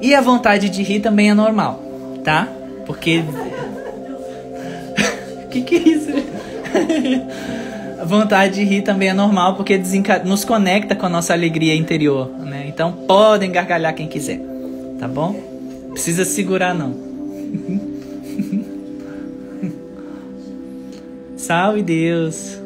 [0.00, 1.80] E a vontade de rir também é normal,
[2.24, 2.48] tá?
[2.86, 3.22] Porque.
[5.50, 6.10] que que é isso?
[8.00, 10.20] a vontade de rir também é normal porque desenca...
[10.20, 12.66] nos conecta com a nossa alegria interior, né?
[12.68, 14.40] Então podem gargalhar quem quiser,
[14.98, 15.34] tá bom?
[15.92, 16.94] Precisa segurar não.
[21.48, 22.60] Salve Deus.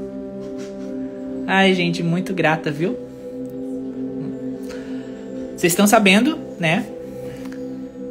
[1.46, 2.98] Ai, gente, muito grata, viu?
[5.56, 6.84] Vocês estão sabendo, né?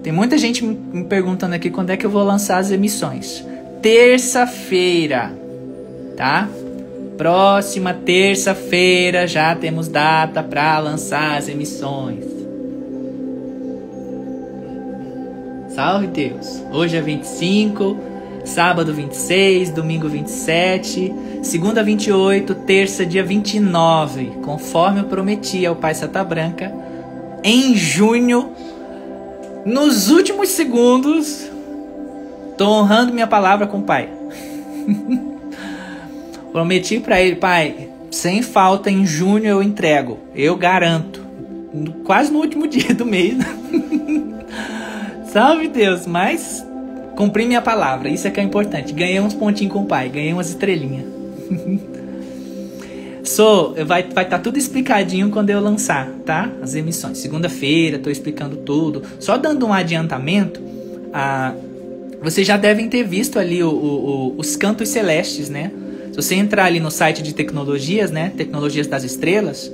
[0.01, 3.45] Tem muita gente me perguntando aqui quando é que eu vou lançar as emissões.
[3.82, 5.34] Terça-feira,
[6.15, 6.47] tá?
[7.17, 12.24] Próxima terça-feira já temos data para lançar as emissões.
[15.76, 16.63] Salve Deus.
[16.72, 18.11] Hoje é 25,
[18.46, 21.14] sábado 26, domingo 27,
[21.44, 26.74] segunda 28, terça dia 29, conforme eu prometi ao Pai Santa Branca,
[27.44, 28.52] em junho,
[29.66, 31.50] nos últimos segundos,
[32.58, 34.10] tô honrando minha palavra com o Pai.
[36.52, 41.22] Prometi para ele, Pai, sem falta em junho eu entrego, eu garanto.
[42.04, 43.38] Quase no último dia do mês.
[45.32, 46.66] Salve Deus, mas
[47.16, 48.93] Cumpri minha palavra, isso é que é importante.
[48.93, 51.05] Ganhei uns pontinhos com o pai, ganhei umas estrelinhas.
[53.24, 56.49] Sou, vai estar tá tudo explicadinho quando eu lançar, tá?
[56.62, 57.20] As emissões.
[57.20, 59.03] Segunda-feira, estou explicando tudo.
[59.20, 60.59] Só dando um adiantamento,
[61.14, 61.53] a,
[62.22, 65.72] vocês já devem ter visto ali o, o, o, os cantos celestes, né?
[66.12, 68.34] Se você entrar ali no site de tecnologias, né?
[68.36, 69.72] Tecnologias das Estrelas,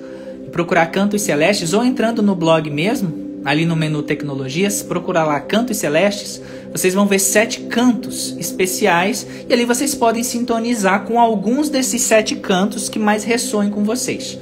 [0.51, 5.77] procurar cantos celestes, ou entrando no blog mesmo, ali no menu Tecnologias, procurar lá Cantos
[5.77, 12.01] Celestes, vocês vão ver sete cantos especiais e ali vocês podem sintonizar com alguns desses
[12.01, 14.37] sete cantos que mais ressoem com vocês.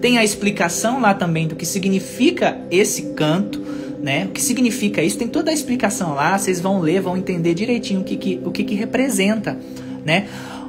[0.00, 3.60] Tem a explicação lá também do que significa esse canto,
[4.02, 4.24] né?
[4.24, 5.18] O que significa isso?
[5.18, 8.50] Tem toda a explicação lá, vocês vão ler, vão entender direitinho o que, que o
[8.50, 9.58] que, que representa,
[10.02, 10.28] né?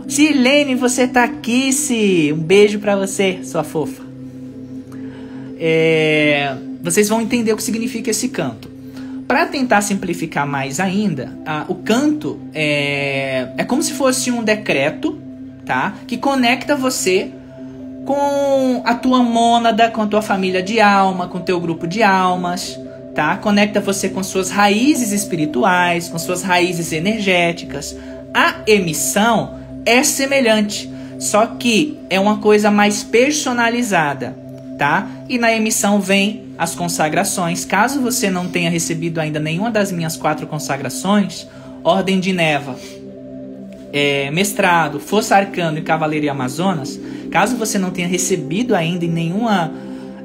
[0.10, 4.04] Silene, você tá aqui, se um beijo para você, sua fofa.
[5.58, 8.70] É, vocês vão entender o que significa esse canto.
[9.28, 15.20] Para tentar simplificar mais ainda, a, o canto é, é como se fosse um decreto,
[15.66, 15.94] tá?
[16.08, 17.32] Que conecta você
[18.06, 22.02] com a tua mônada, com a tua família de alma, com o teu grupo de
[22.02, 22.80] almas,
[23.14, 23.36] tá?
[23.36, 27.98] Conecta você com suas raízes espirituais, com suas raízes energéticas.
[28.34, 34.38] A emissão é semelhante, só que é uma coisa mais personalizada,
[34.78, 35.06] tá?
[35.28, 37.64] E na emissão vem as consagrações.
[37.64, 41.48] Caso você não tenha recebido ainda nenhuma das minhas quatro consagrações,
[41.84, 42.76] Ordem de Neva,
[43.94, 47.00] é, mestrado, Força Arcano e Cavaleiro Amazonas,
[47.32, 49.72] caso você não tenha recebido ainda em nenhuma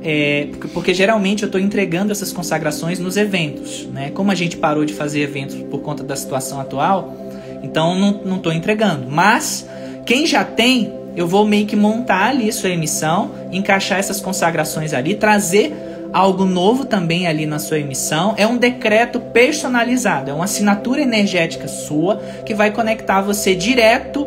[0.05, 4.11] é, porque, porque, geralmente eu estou entregando essas consagrações nos eventos, né?
[4.11, 7.14] Como a gente parou de fazer eventos por conta da situação atual,
[7.62, 9.09] então não estou entregando.
[9.09, 9.64] Mas
[10.05, 15.14] quem já tem, eu vou meio que montar ali sua emissão, encaixar essas consagrações ali,
[15.14, 15.72] trazer
[16.12, 18.34] algo novo também ali na sua emissão.
[18.36, 24.26] É um decreto personalizado, é uma assinatura energética sua que vai conectar você direto,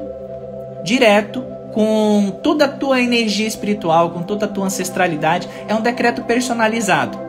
[0.83, 5.47] direto com toda a tua energia espiritual, com toda a tua ancestralidade.
[5.67, 7.19] É um decreto personalizado,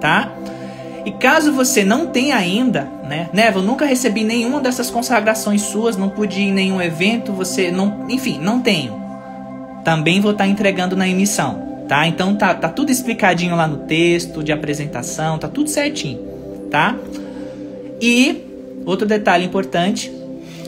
[0.00, 0.32] tá?
[1.04, 3.28] E caso você não tenha ainda, né?
[3.32, 7.70] Neva, eu nunca recebi nenhuma dessas consagrações suas, não pude ir em nenhum evento, você
[7.70, 8.98] não, enfim, não tenho.
[9.82, 12.06] Também vou estar entregando na emissão, tá?
[12.06, 16.20] Então tá, tá tudo explicadinho lá no texto de apresentação, tá tudo certinho,
[16.70, 16.94] tá?
[18.00, 18.44] E
[18.84, 20.12] outro detalhe importante,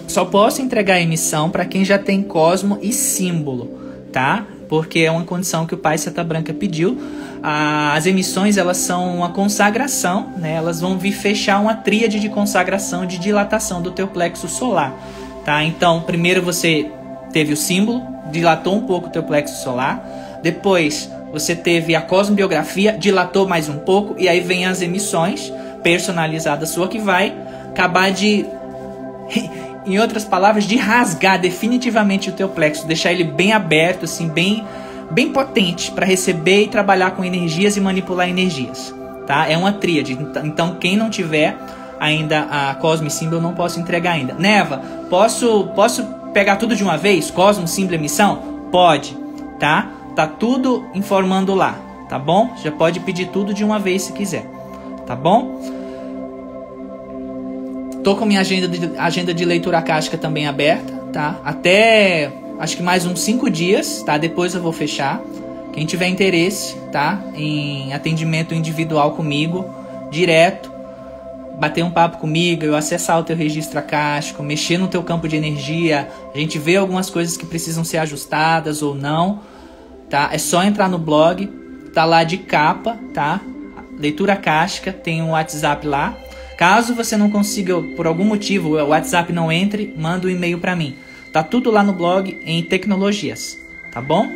[0.09, 3.79] só posso entregar a emissão para quem já tem cosmo e símbolo,
[4.11, 4.45] tá?
[4.68, 6.99] Porque é uma condição que o Pai Seta Branca pediu.
[7.43, 10.55] As emissões elas são uma consagração, né?
[10.55, 14.95] Elas vão vir fechar uma tríade de consagração de dilatação do teu plexo solar,
[15.45, 15.62] tá?
[15.64, 16.91] Então, primeiro você
[17.33, 20.20] teve o símbolo, dilatou um pouco o teu plexo solar.
[20.43, 26.70] Depois, você teve a cosmobiografia, dilatou mais um pouco e aí vem as emissões personalizadas
[26.70, 27.34] sua que vai
[27.70, 28.45] acabar de
[29.86, 34.64] em outras palavras, de rasgar definitivamente o teu plexo, deixar ele bem aberto, assim, bem,
[35.11, 38.95] bem potente para receber e trabalhar com energias e manipular energias,
[39.26, 39.49] tá?
[39.49, 40.18] É uma tríade.
[40.45, 41.57] Então, quem não tiver
[41.99, 44.34] ainda a Cosmo Symbol, não posso entregar ainda.
[44.34, 44.78] Neva,
[45.09, 47.30] posso posso pegar tudo de uma vez?
[47.30, 48.68] Cosmo Symbol emissão?
[48.70, 49.16] Pode,
[49.59, 49.91] tá?
[50.15, 52.51] Tá tudo informando lá, tá bom?
[52.63, 54.45] Já pode pedir tudo de uma vez se quiser,
[55.07, 55.61] tá bom?
[58.03, 61.39] Tô com minha agenda de, agenda de leitura acástica também aberta, tá?
[61.45, 64.17] Até acho que mais uns 5 dias, tá?
[64.17, 65.21] Depois eu vou fechar.
[65.73, 67.23] Quem tiver interesse, tá?
[67.35, 69.65] Em atendimento individual comigo,
[70.11, 70.71] direto,
[71.61, 75.37] bater um papo comigo, eu acessar o teu registro acástico, mexer no teu campo de
[75.37, 79.41] energia, a gente vê algumas coisas que precisam ser ajustadas ou não,
[80.11, 80.29] tá?
[80.33, 81.47] É só entrar no blog,
[81.95, 83.41] tá lá de capa, tá?
[83.99, 86.17] Leitura acástica, tem um WhatsApp lá.
[86.59, 90.77] Caso você não consiga, por algum motivo, o WhatsApp não entre, manda um e-mail para
[90.77, 90.97] mim.
[91.33, 93.59] Tá tudo lá no blog em tecnologias,
[93.93, 94.29] tá bom?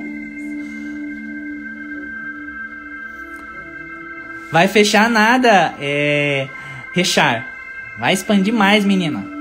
[4.52, 6.48] Vai fechar nada, é.
[6.94, 7.52] Rechar.
[7.98, 9.33] Vai expandir mais, menina.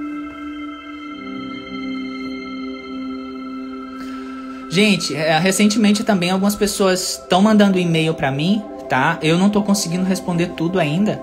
[4.74, 8.60] Gente, é, recentemente também algumas pessoas estão mandando e-mail para mim,
[8.90, 9.20] tá?
[9.22, 11.22] Eu não tô conseguindo responder tudo ainda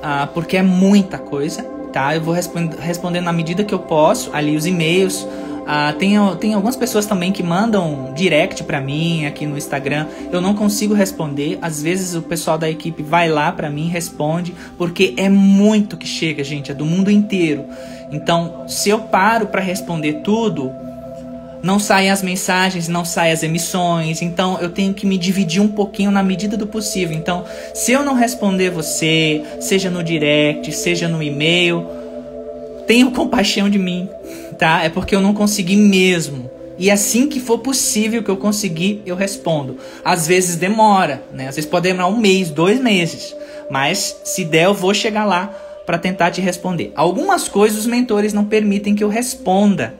[0.00, 1.62] uh, porque é muita coisa,
[1.94, 2.14] tá?
[2.14, 5.22] Eu vou respond respondendo na medida que eu posso, ali os e-mails.
[5.22, 10.06] Uh, tem, tem algumas pessoas também que mandam direct para mim aqui no Instagram.
[10.30, 11.58] Eu não consigo responder.
[11.62, 16.06] Às vezes o pessoal da equipe vai lá para mim responde, porque é muito que
[16.06, 17.64] chega, gente, é do mundo inteiro.
[18.12, 20.70] Então, se eu paro para responder tudo,
[21.62, 25.68] não saem as mensagens, não saem as emissões, então eu tenho que me dividir um
[25.68, 27.16] pouquinho na medida do possível.
[27.16, 27.44] Então,
[27.74, 31.86] se eu não responder você, seja no direct, seja no e-mail,
[32.86, 34.08] tenha compaixão de mim,
[34.58, 34.82] tá?
[34.82, 36.50] É porque eu não consegui mesmo.
[36.78, 39.76] E assim que for possível que eu conseguir, eu respondo.
[40.02, 41.46] Às vezes demora, né?
[41.46, 43.36] Às vezes pode demorar um mês, dois meses.
[43.70, 45.54] Mas se der, eu vou chegar lá
[45.84, 46.90] para tentar te responder.
[46.94, 49.94] Algumas coisas os mentores não permitem que eu responda.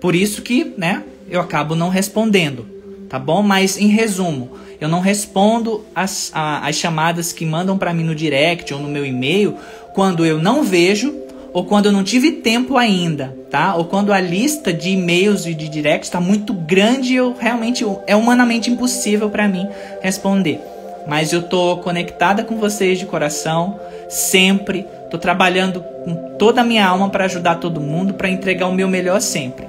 [0.00, 2.66] Por isso que, né, eu acabo não respondendo,
[3.08, 3.42] tá bom?
[3.42, 8.14] Mas em resumo, eu não respondo as, a, as chamadas que mandam para mim no
[8.14, 9.56] direct ou no meu e-mail
[9.94, 11.14] quando eu não vejo
[11.52, 13.74] ou quando eu não tive tempo ainda, tá?
[13.74, 17.84] Ou quando a lista de e-mails e de directs está muito grande e eu realmente
[18.06, 19.66] é humanamente impossível para mim
[20.00, 20.60] responder.
[21.06, 23.80] Mas eu tô conectada com vocês de coração,
[24.10, 24.86] sempre.
[25.10, 28.88] Tô trabalhando com toda a minha alma para ajudar todo mundo, para entregar o meu
[28.88, 29.66] melhor sempre.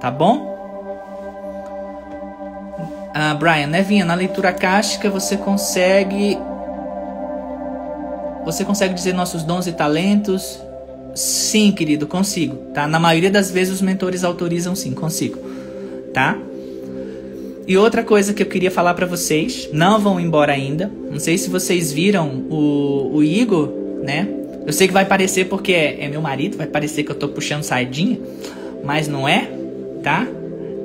[0.00, 0.56] Tá bom?
[3.14, 6.38] Ah, Brian, Nevinha, na leitura cástica você consegue
[8.44, 10.58] você consegue dizer nossos dons e talentos?
[11.14, 12.86] Sim, querido, consigo, tá?
[12.86, 15.38] Na maioria das vezes os mentores autorizam sim, consigo,
[16.14, 16.38] tá?
[17.66, 20.90] E outra coisa que eu queria falar para vocês, não vão embora ainda.
[21.10, 23.68] Não sei se vocês viram o, o Igor,
[24.02, 24.26] né?
[24.66, 27.28] Eu sei que vai parecer porque é, é meu marido, vai parecer que eu tô
[27.28, 28.18] puxando sardinha,
[28.82, 29.50] mas não é,
[30.02, 30.26] tá?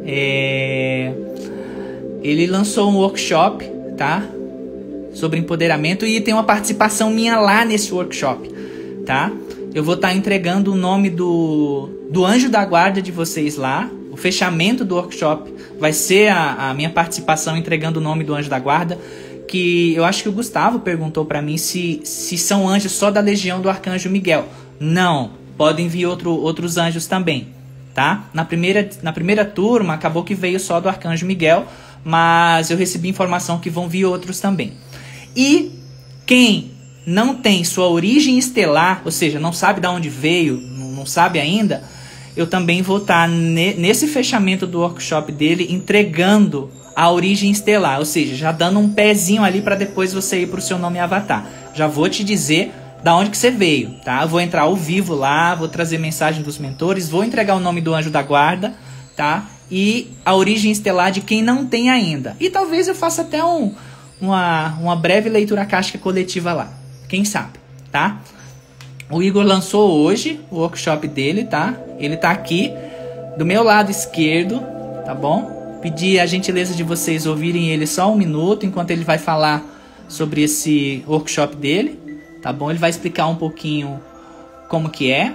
[0.05, 1.14] É...
[2.22, 3.66] Ele lançou um workshop,
[3.97, 4.24] tá?
[5.14, 8.49] Sobre empoderamento e tem uma participação minha lá nesse workshop,
[9.05, 9.32] tá?
[9.74, 13.89] Eu vou estar tá entregando o nome do, do anjo da guarda de vocês lá.
[14.11, 18.49] O fechamento do workshop vai ser a, a minha participação entregando o nome do anjo
[18.49, 18.99] da guarda.
[19.48, 23.19] Que eu acho que o Gustavo perguntou para mim se, se são anjos só da
[23.19, 24.45] legião do arcanjo Miguel.
[24.80, 27.48] Não, podem vir outro, outros anjos também,
[27.94, 28.26] tá?
[28.34, 31.65] Na primeira, na primeira turma acabou que veio só do arcanjo Miguel,
[32.03, 34.74] mas eu recebi informação que vão vir outros também.
[35.36, 35.72] E
[36.26, 36.72] quem
[37.06, 41.84] não tem sua origem estelar, ou seja, não sabe de onde veio, não sabe ainda,
[42.36, 48.06] eu também vou estar tá nesse fechamento do workshop dele entregando a origem estelar, ou
[48.06, 51.48] seja, já dando um pezinho ali para depois você ir para o seu nome avatar.
[51.74, 52.72] Já vou te dizer
[53.04, 54.26] da onde que você veio, tá?
[54.26, 57.94] vou entrar ao vivo lá, vou trazer mensagem dos mentores, vou entregar o nome do
[57.94, 58.74] anjo da guarda,
[59.16, 59.46] tá?
[59.70, 62.38] E a origem estelar de quem não tem ainda.
[62.40, 63.74] E talvez eu faça até um,
[64.22, 66.72] uma, uma breve leitura caixa coletiva lá.
[67.10, 67.60] Quem sabe,
[67.92, 68.22] tá?
[69.10, 71.76] O Igor lançou hoje o workshop dele, tá?
[72.00, 72.72] Ele tá aqui
[73.38, 74.64] do meu lado esquerdo,
[75.06, 75.80] tá bom?
[75.82, 79.62] Pedi a gentileza de vocês ouvirem ele só um minuto enquanto ele vai falar
[80.08, 82.00] sobre esse workshop dele,
[82.44, 82.70] tá bom?
[82.70, 83.99] Ele vai explicar um pouquinho
[84.68, 85.34] como que é,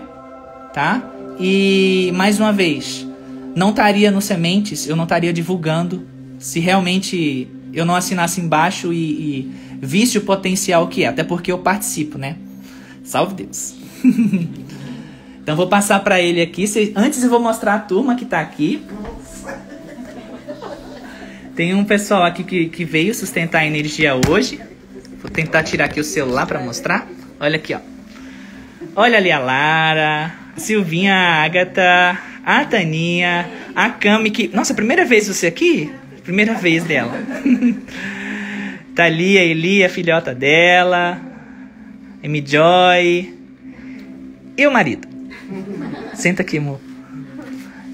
[0.74, 1.02] tá?
[1.40, 3.06] E mais uma vez,
[3.56, 6.06] não estaria no Sementes, eu não estaria divulgando
[6.38, 11.50] se realmente eu não assinasse embaixo e, e visse o potencial que é, até porque
[11.50, 12.36] eu participo, né?
[13.02, 13.74] Salve Deus.
[15.42, 16.66] então vou passar para ele aqui.
[16.94, 18.82] Antes eu vou mostrar a turma que tá aqui.
[21.56, 24.60] Tem um pessoal aqui que, que veio sustentar a energia hoje.
[25.20, 27.06] Vou tentar tirar aqui o celular para mostrar.
[27.40, 27.80] Olha aqui, ó.
[28.94, 34.48] Olha ali a Lara, a Silvinha, a Agatha, a Taninha, a Cami que.
[34.48, 35.92] Nossa, primeira vez você aqui?
[36.22, 37.12] Primeira vez dela.
[38.94, 41.20] Thalia, Eli, a filhota dela.
[42.22, 42.44] M.
[42.44, 43.34] Joy.
[44.56, 45.06] E o marido.
[46.14, 46.80] Senta aqui, amor.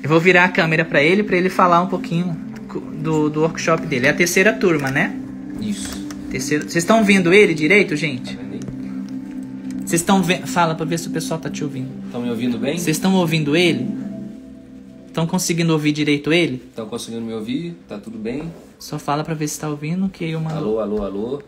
[0.02, 2.36] Eu vou virar a câmera para ele, para ele falar um pouquinho
[2.94, 4.06] do, do workshop dele.
[4.06, 5.14] É a terceira turma, né?
[5.60, 6.03] Isso.
[6.34, 6.64] Terceira...
[6.64, 8.36] Vocês estão vendo ele direito, gente?
[9.84, 10.48] Vocês estão vendo.
[10.48, 11.88] Fala pra ver se o pessoal tá te ouvindo.
[12.06, 12.76] Estão me ouvindo bem?
[12.76, 13.86] Vocês estão ouvindo ele?
[15.06, 16.60] Estão conseguindo ouvir direito ele?
[16.68, 17.76] Estão conseguindo me ouvir?
[17.86, 18.52] Tá tudo bem?
[18.80, 20.56] Só fala pra ver se tá ouvindo que eu mando.
[20.56, 21.42] Alô, alô, alô.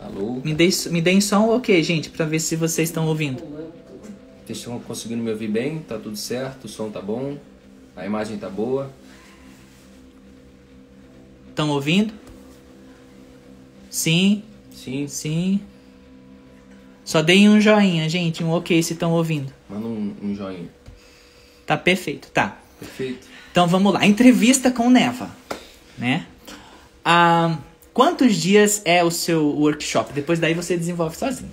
[0.00, 0.40] Alô.
[0.42, 3.42] Me deem me deem só um ok, gente, pra ver se vocês estão ouvindo.
[4.46, 5.80] Vocês estão conseguindo me ouvir bem?
[5.80, 6.64] Tá tudo certo?
[6.64, 7.36] O som tá bom?
[7.94, 8.90] A imagem tá boa?
[11.50, 12.14] Estão ouvindo?
[13.90, 14.42] Sim.
[14.72, 15.06] Sim.
[15.08, 15.60] Sim.
[17.04, 19.52] Só deem um joinha, gente, um ok se estão ouvindo.
[19.68, 20.68] Manda um, um joinha.
[21.66, 22.56] Tá perfeito, tá.
[22.78, 23.26] Perfeito.
[23.50, 24.06] Então vamos lá.
[24.06, 25.28] Entrevista com Neva,
[25.98, 26.26] né?
[27.04, 27.58] Ah,
[27.92, 30.12] quantos dias é o seu workshop?
[30.12, 31.50] Depois daí você desenvolve sozinho.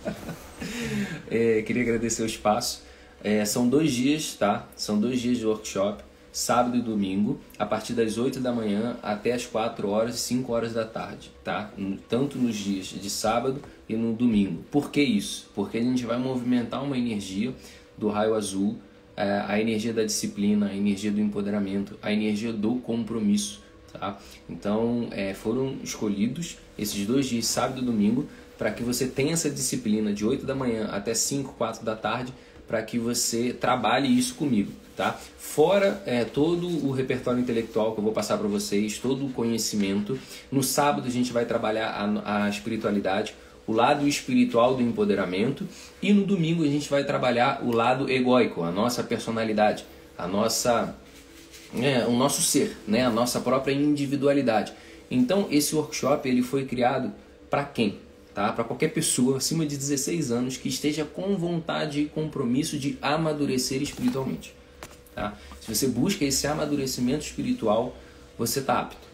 [1.29, 2.83] é, queria agradecer o espaço.
[3.23, 4.67] É, são dois dias, tá?
[4.75, 6.03] São dois dias de workshop,
[6.37, 10.53] sábado e domingo, a partir das 8 da manhã até as 4 horas e 5
[10.53, 11.71] horas da tarde, tá?
[12.07, 13.59] Tanto nos dias de sábado
[13.89, 14.63] e no domingo.
[14.69, 15.49] Por que isso?
[15.55, 17.55] Porque a gente vai movimentar uma energia
[17.97, 18.77] do raio azul
[19.15, 23.63] é, a energia da disciplina, a energia do empoderamento, a energia do compromisso.
[23.91, 24.19] Tá?
[24.47, 28.27] Então é, foram escolhidos esses dois dias, sábado e domingo,
[28.59, 32.31] para que você tenha essa disciplina de 8 da manhã até 5, 4 da tarde,
[32.67, 34.71] para que você trabalhe isso comigo.
[34.97, 35.15] Tá?
[35.37, 40.17] Fora é, todo o repertório intelectual que eu vou passar para vocês, todo o conhecimento.
[40.51, 43.35] No sábado a gente vai trabalhar a, a espiritualidade,
[43.67, 45.67] o lado espiritual do empoderamento
[46.01, 49.85] e no domingo a gente vai trabalhar o lado egóico, a nossa personalidade,
[50.17, 50.95] a nossa,
[51.79, 54.73] é, o nosso ser, né, a nossa própria individualidade.
[55.11, 57.13] Então, esse workshop ele foi criado
[57.51, 57.99] para quem?
[58.33, 58.51] Tá?
[58.51, 63.79] Para qualquer pessoa acima de 16 anos que esteja com vontade e compromisso de amadurecer
[63.79, 64.56] espiritualmente.
[65.17, 65.33] Tá?
[65.59, 67.95] Se você busca esse amadurecimento espiritual,
[68.37, 69.07] você está apto.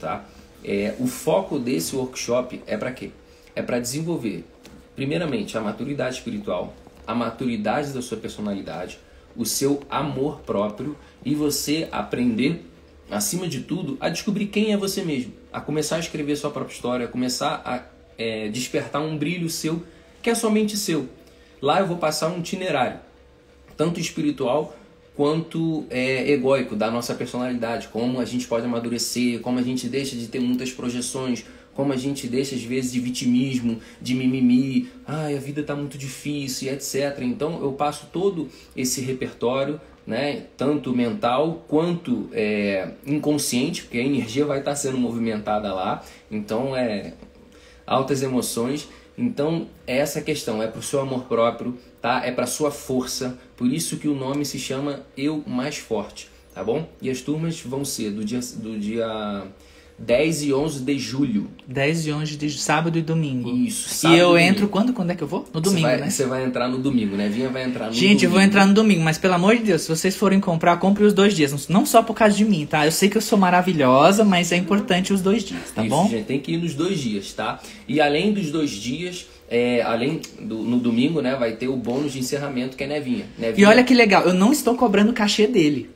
[0.00, 0.24] Tá?
[0.64, 3.12] É, o foco desse workshop é para quê?
[3.54, 4.44] É para desenvolver,
[4.96, 6.74] primeiramente, a maturidade espiritual,
[7.06, 8.98] a maturidade da sua personalidade,
[9.36, 12.68] o seu amor próprio e você aprender,
[13.08, 16.74] acima de tudo, a descobrir quem é você mesmo, a começar a escrever sua própria
[16.74, 17.84] história, a começar a
[18.18, 19.84] é, despertar um brilho seu
[20.20, 21.08] que é somente seu.
[21.62, 22.98] Lá eu vou passar um itinerário,
[23.76, 24.74] tanto espiritual
[25.16, 30.16] quanto é, egóico da nossa personalidade, como a gente pode amadurecer, como a gente deixa
[30.16, 35.36] de ter muitas projeções, como a gente deixa às vezes de vitimismo, de mimimi, ai,
[35.36, 37.18] a vida está muito difícil, etc.
[37.20, 44.44] Então eu passo todo esse repertório, né, tanto mental quanto é, inconsciente, porque a energia
[44.44, 47.14] vai estar tá sendo movimentada lá, então é
[47.86, 48.88] altas emoções.
[49.16, 52.20] Então, é essa questão é para o seu amor próprio, tá?
[52.22, 53.38] É para sua força.
[53.56, 56.86] Por isso que o nome se chama Eu Mais Forte, tá bom?
[57.00, 59.44] E as turmas vão ser do dia, do dia
[59.98, 61.48] 10 e 11 de julho.
[61.66, 63.48] 10 e 11 de sábado e domingo.
[63.48, 64.06] Isso.
[64.06, 64.92] E eu entro quando?
[64.92, 65.46] Quando é que eu vou?
[65.50, 66.10] No domingo, você vai, né?
[66.10, 67.30] Você vai entrar no domingo, né?
[67.30, 68.24] Vinha vai entrar no Gente, domingo.
[68.26, 71.04] eu vou entrar no domingo, mas pelo amor de Deus, se vocês forem comprar, compre
[71.04, 71.68] os dois dias.
[71.68, 72.84] Não só por causa de mim, tá?
[72.84, 76.06] Eu sei que eu sou maravilhosa, mas é importante os dois dias, tá Isso, bom?
[76.06, 77.62] gente, tem que ir nos dois dias, tá?
[77.88, 82.12] E além dos dois dias, é, além do no domingo, né, vai ter o bônus
[82.12, 83.26] de encerramento que é Nevinha.
[83.38, 85.90] Nevinha E olha que legal, eu não estou cobrando o cachê dele.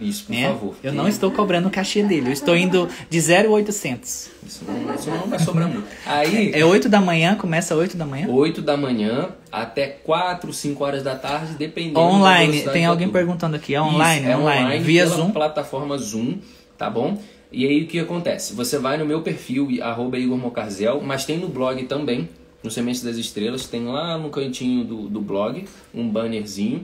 [0.00, 0.48] Isso, por né?
[0.48, 0.74] favor.
[0.82, 2.28] Eu não estou cobrando o cachê dele.
[2.28, 4.28] Eu estou indo de 0,800.
[4.44, 5.86] Isso não, isso não vai sobrar muito.
[6.04, 8.26] Aí, É 8 da manhã, começa 8 da manhã?
[8.28, 12.62] 8 da manhã até 4, 5 horas da tarde, dependendo Online.
[12.62, 13.74] Tem alguém perguntando aqui.
[13.74, 14.22] É online?
[14.22, 14.82] Isso, é online.
[14.82, 15.30] Via pela Zoom?
[15.30, 16.38] plataforma Zoom,
[16.76, 17.16] tá bom?
[17.52, 18.52] E aí o que acontece?
[18.54, 22.28] Você vai no meu perfil, arroba Igor Mocarzel, mas tem no blog também,
[22.64, 26.82] no Sementes das Estrelas, tem lá no cantinho do, do blog um bannerzinho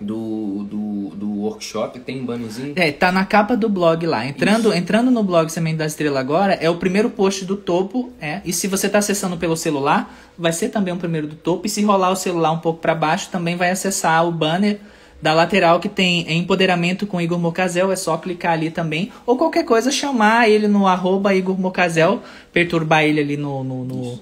[0.00, 2.72] do, do, do workshop, tem um bannerzinho.
[2.76, 4.24] É, tá na capa do blog lá.
[4.26, 8.40] Entrando, entrando no blog Semente da Estrela agora, é o primeiro post do topo, é.
[8.44, 11.66] E se você tá acessando pelo celular, vai ser também o primeiro do topo.
[11.66, 14.80] E se rolar o celular um pouco para baixo, também vai acessar o banner
[15.20, 19.12] da lateral que tem empoderamento com Igor Mocazel, é só clicar ali também.
[19.24, 22.22] Ou qualquer coisa, chamar ele no arroba Igor Mocazel,
[22.52, 24.20] perturbar ele ali no, no, no,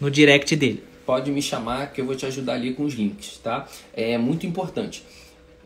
[0.00, 0.82] no direct dele.
[1.04, 3.66] Pode me chamar que eu vou te ajudar ali com os links, tá?
[3.92, 5.04] É muito importante.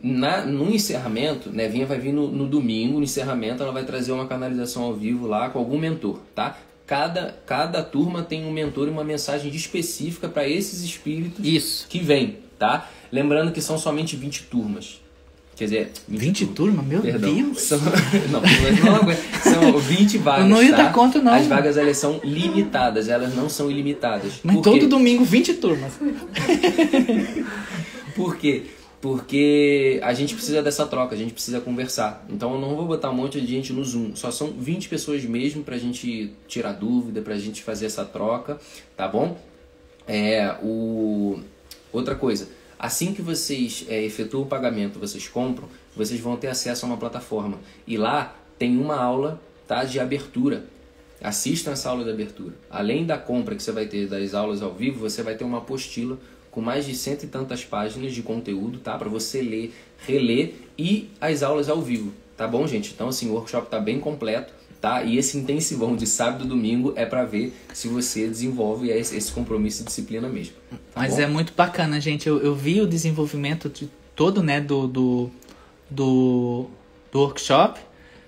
[0.01, 4.27] Na, no encerramento, Nevinha vai vir no, no domingo, no encerramento, ela vai trazer uma
[4.27, 6.57] canalização ao vivo lá com algum mentor, tá?
[6.85, 11.87] Cada, cada turma tem um mentor e uma mensagem específica para esses espíritos Isso.
[11.87, 12.89] que vêm, tá?
[13.11, 15.01] Lembrando que são somente 20 turmas.
[15.55, 16.85] Quer dizer, 20 turmas?
[16.85, 17.33] Meu Perdão.
[17.33, 17.61] Deus!
[17.61, 17.79] São,
[18.29, 18.41] não,
[18.83, 19.19] não aguento.
[19.41, 20.43] são 20 vagas.
[20.43, 20.83] Eu não ia tá?
[20.83, 21.33] dar conta, não.
[21.33, 24.33] As vagas elas são limitadas, elas não são ilimitadas.
[24.43, 24.69] Mas Por quê?
[24.71, 25.93] todo domingo 20 turmas.
[28.13, 28.63] Por quê?
[28.99, 32.25] Porque a gente precisa dessa troca, a gente precisa conversar.
[32.29, 34.15] Então eu não vou botar um monte de gente no Zoom.
[34.15, 38.57] Só são 20 pessoas mesmo pra gente tirar dúvida, pra gente fazer essa troca,
[38.97, 39.37] tá bom?
[40.07, 41.39] É, o...
[41.93, 46.85] Outra coisa, assim que vocês é, efetuam o pagamento, vocês compram, vocês vão ter acesso
[46.85, 47.59] a uma plataforma.
[47.87, 50.65] E lá tem uma aula tá, de abertura.
[51.21, 52.53] Assistam essa aula de abertura.
[52.69, 55.59] Além da compra que você vai ter das aulas ao vivo, você vai ter uma
[55.59, 56.19] apostila
[56.51, 58.97] com mais de cento e tantas páginas de conteúdo, tá?
[58.97, 59.73] Para você ler,
[60.05, 62.93] reler e as aulas ao vivo, tá bom, gente?
[62.93, 65.03] Então, assim, o workshop tá bem completo, tá?
[65.03, 69.81] E esse intensivão de sábado e domingo é para ver se você desenvolve esse compromisso
[69.81, 70.53] e disciplina mesmo.
[70.93, 71.21] tá Mas bom?
[71.21, 72.27] é muito bacana, gente.
[72.27, 75.31] Eu, eu vi o desenvolvimento de todo, né, do, do,
[75.89, 76.65] do,
[77.11, 77.79] do workshop.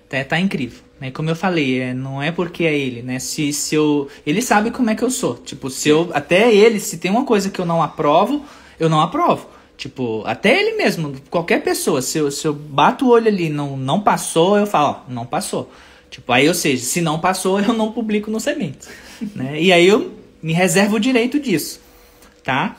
[0.08, 0.80] Tá, tá incrível.
[1.00, 1.10] Né?
[1.10, 3.18] Como eu falei, é, não é porque é ele, né?
[3.18, 4.08] Se, se eu.
[4.26, 5.34] Ele sabe como é que eu sou.
[5.34, 6.10] Tipo, se eu.
[6.12, 8.44] Até ele, se tem uma coisa que eu não aprovo,
[8.80, 9.48] eu não aprovo.
[9.78, 13.48] Tipo, até ele mesmo, qualquer pessoa, se eu, se eu bato o olho ali e
[13.48, 15.70] não, não passou, eu falo, ó, não passou.
[16.10, 18.88] Tipo, aí, ou seja, se não passou, eu não publico no Sementes.
[19.34, 19.60] né?
[19.60, 20.12] E aí eu
[20.42, 21.80] me reservo o direito disso,
[22.44, 22.76] tá?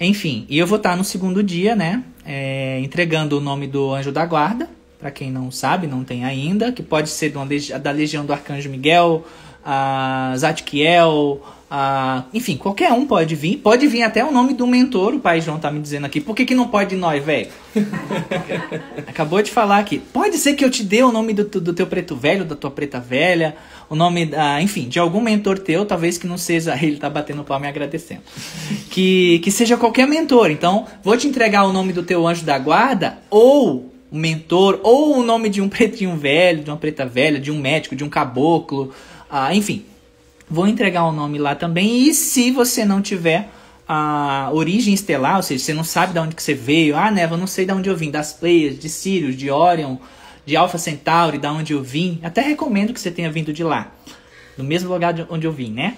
[0.00, 2.02] Enfim, e eu vou estar no segundo dia, né?
[2.24, 6.70] é, entregando o nome do anjo da guarda, para quem não sabe, não tem ainda,
[6.70, 9.26] que pode ser legi- da legião do Arcanjo Miguel,
[9.64, 11.40] a Zadkiel,
[11.70, 13.58] a, enfim, qualquer um pode vir.
[13.58, 16.20] Pode vir até o nome do mentor, o pai João tá me dizendo aqui.
[16.20, 17.46] Por que, que não pode nós, velho?
[19.06, 20.00] Acabou de falar aqui.
[20.12, 22.72] Pode ser que eu te dê o nome do, do teu preto velho, da tua
[22.72, 23.54] preta velha,
[23.88, 27.44] o nome, da, enfim, de algum mentor teu, talvez que não seja, ele tá batendo
[27.44, 28.22] palma e agradecendo.
[28.90, 30.50] Que, que seja qualquer mentor.
[30.50, 35.20] Então, vou te entregar o nome do teu anjo da guarda ou um mentor ou
[35.20, 38.08] o nome de um pretinho velho, de uma preta velha, de um médico, de um
[38.08, 38.92] caboclo,
[39.30, 39.84] ah, enfim.
[40.50, 42.08] Vou entregar o nome lá também.
[42.08, 43.48] E se você não tiver
[43.86, 47.36] a origem estelar, ou seja, você não sabe de onde que você veio, ah, Neva,
[47.36, 49.96] não sei de onde eu vim, das Pleias, de Sirius, de Orion,
[50.44, 52.20] de Alpha Centauri, da onde eu vim.
[52.22, 53.92] Até recomendo que você tenha vindo de lá,
[54.56, 55.96] do mesmo lugar de onde eu vim, né?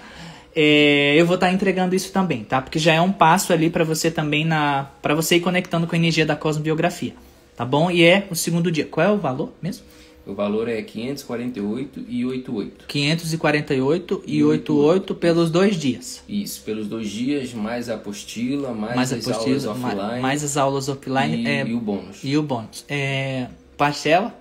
[0.55, 2.61] É, eu vou estar tá entregando isso também, tá?
[2.61, 5.95] Porque já é um passo ali para você também na, para você ir conectando com
[5.95, 7.13] a energia da cosmobiografia,
[7.55, 7.89] tá bom?
[7.89, 8.85] E é o segundo dia.
[8.85, 9.83] Qual é o valor mesmo?
[10.25, 12.85] O valor é 548 e 88.
[12.87, 16.23] 548 e 88 pelos dois dias.
[16.29, 19.95] Isso, pelos dois dias, mais a apostila, mais, mais as apostila, aulas offline.
[19.95, 21.43] Mais, mais as aulas offline.
[21.43, 22.17] E, é, e o bônus.
[22.23, 22.85] E o bônus.
[22.87, 23.47] É,
[23.77, 24.33] parcela?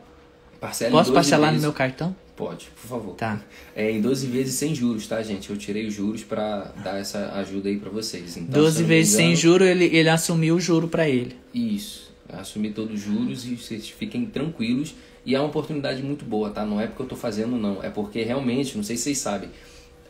[0.60, 1.62] Parcela Posso 12 parcelar vezes.
[1.64, 2.14] no meu cartão?
[2.36, 3.14] Pode, por favor.
[3.16, 3.40] Tá.
[3.74, 5.50] É em 12 vezes sem juros, tá, gente?
[5.50, 8.36] Eu tirei os juros para dar essa ajuda aí para vocês.
[8.36, 10.86] Então, se 12 eu não me vezes sem engano- juro, ele, ele assumiu o juro
[10.88, 11.36] para ele.
[11.52, 12.11] Isso.
[12.42, 14.94] Assumir todos os juros e vocês fiquem tranquilos.
[15.24, 16.64] E é uma oportunidade muito boa, tá?
[16.64, 17.82] Não é porque eu tô fazendo, não.
[17.82, 19.48] É porque realmente, não sei se vocês sabem,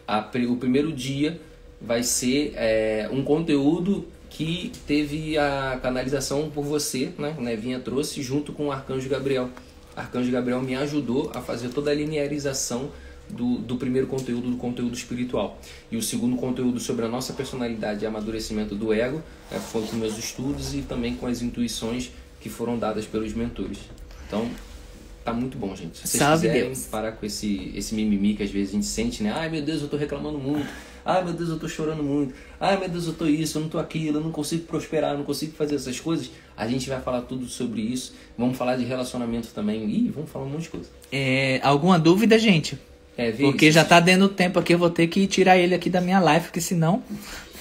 [0.06, 1.40] a o primeiro dia
[1.80, 7.36] vai ser é, um conteúdo que teve a canalização por você, né?
[7.38, 9.50] Nevinha trouxe junto com o Arcanjo Gabriel.
[9.94, 12.90] Arcanjo Gabriel me ajudou a fazer toda a linearização
[13.28, 15.58] do, do primeiro conteúdo, do conteúdo espiritual.
[15.90, 19.96] E o segundo conteúdo sobre a nossa personalidade e amadurecimento do ego né, foi com
[19.96, 22.10] meus estudos e também com as intuições
[22.42, 23.78] que foram dadas pelos mentores.
[24.26, 24.50] Então,
[25.24, 25.96] tá muito bom, gente.
[25.98, 26.86] Se vocês Salve quiserem Deus.
[26.86, 29.32] parar com esse, esse mimimi que às vezes a gente sente, né?
[29.34, 30.66] Ai meu Deus, eu tô reclamando muito.
[31.04, 32.34] Ai meu Deus, eu tô chorando muito.
[32.60, 35.18] Ai meu Deus, eu tô isso, eu não tô aquilo, eu não consigo prosperar, eu
[35.18, 36.30] não consigo fazer essas coisas.
[36.56, 38.14] A gente vai falar tudo sobre isso.
[38.36, 39.88] Vamos falar de relacionamento também.
[39.88, 40.88] Ih, vamos falar um monte de coisa.
[41.10, 42.78] É, alguma dúvida, gente?
[43.16, 45.90] É, Porque isso, já tá dando tempo aqui, eu vou ter que tirar ele aqui
[45.90, 47.02] da minha live, porque senão.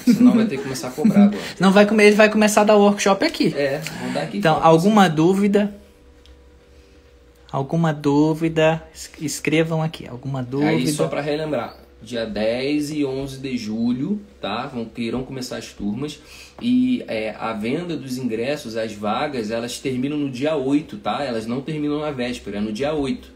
[0.06, 1.42] Senão vai ter que começar a cobrar agora.
[1.60, 3.54] Não vai comer, ele vai começar a dar workshop aqui.
[3.56, 4.38] É, vamos dar aqui.
[4.38, 5.74] Então, alguma dúvida?
[7.52, 8.82] Alguma dúvida?
[8.94, 10.08] Es- Escrevam aqui.
[10.08, 10.70] Alguma dúvida?
[10.72, 14.68] Aí só para relembrar, dia 10 e 11 de julho, tá?
[14.68, 16.20] Vão, irão começar as turmas
[16.62, 21.24] e é, a venda dos ingressos, as vagas, elas terminam no dia 8, tá?
[21.24, 23.30] Elas não terminam na véspera, é no dia 8.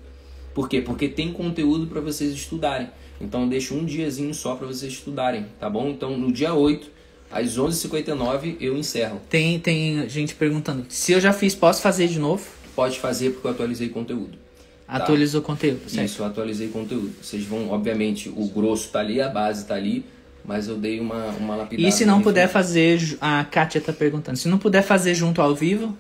[0.54, 0.80] Por quê?
[0.82, 2.88] Porque tem conteúdo para vocês estudarem.
[3.20, 5.90] Então eu deixo um diazinho só para vocês estudarem, tá bom?
[5.90, 6.90] Então no dia 8,
[7.32, 9.22] às 11h59, eu encerro.
[9.30, 10.86] Tem, tem gente perguntando.
[10.90, 12.46] Se eu já fiz, posso fazer de novo?
[12.76, 14.38] Pode fazer porque eu atualizei conteúdo.
[14.86, 14.98] Tá.
[14.98, 16.06] Atualizou o conteúdo, certo?
[16.06, 17.12] Isso, eu atualizei conteúdo.
[17.22, 20.06] Vocês vão, obviamente, o grosso tá ali, a base tá ali,
[20.44, 21.88] mas eu dei uma, uma lapidada.
[21.88, 25.56] E se não puder fazer, a Kátia tá perguntando, se não puder fazer junto ao
[25.56, 25.98] vivo,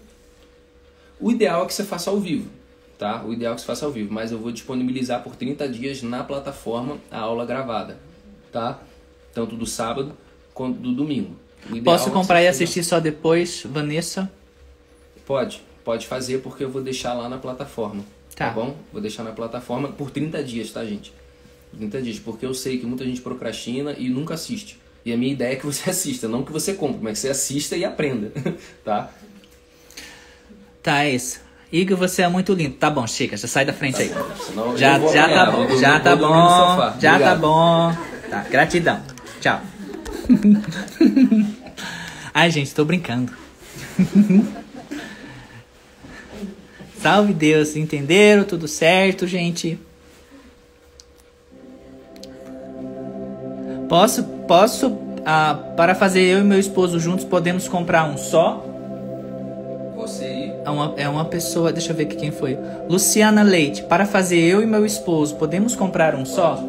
[1.19, 2.47] O ideal é que você faça ao vivo,
[2.97, 3.23] tá?
[3.23, 6.01] O ideal é que você faça ao vivo, mas eu vou disponibilizar por 30 dias
[6.01, 7.97] na plataforma a aula gravada,
[8.51, 8.79] tá?
[9.33, 10.13] Tanto do sábado
[10.53, 11.35] quanto do domingo.
[11.83, 14.31] Posso é comprar e assistir só depois, Vanessa?
[15.25, 18.03] Pode, pode fazer porque eu vou deixar lá na plataforma.
[18.35, 18.47] Tá.
[18.47, 18.51] Tá.
[18.51, 18.75] bom?
[18.91, 21.13] Vou deixar na plataforma por 30 dias, tá, gente?
[21.77, 24.79] 30 dias, porque eu sei que muita gente procrastina e nunca assiste.
[25.05, 27.29] E a minha ideia é que você assista, não que você compre, mas que você
[27.29, 28.31] assista e aprenda,
[28.83, 29.11] tá?
[30.83, 31.44] Tá, é isso.
[31.71, 32.75] Igor, você é muito lindo.
[32.75, 34.11] Tá bom, chega, já sai da frente aí.
[34.45, 37.97] Senão eu Já, vou já tá bom, já tá bom, já tá bom.
[38.29, 39.01] Tá, gratidão.
[39.41, 39.61] Tchau.
[42.33, 43.31] Ai, gente, tô brincando.
[46.99, 48.43] Salve Deus, entenderam?
[48.43, 49.79] Tudo certo, gente?
[53.87, 58.64] Posso, posso, ah, para fazer eu e meu esposo juntos, podemos comprar um só?
[60.21, 62.57] Aí, É uma, é uma pessoa, deixa eu ver aqui quem foi.
[62.89, 66.59] Luciana Leite, para fazer eu e meu esposo, podemos comprar um só?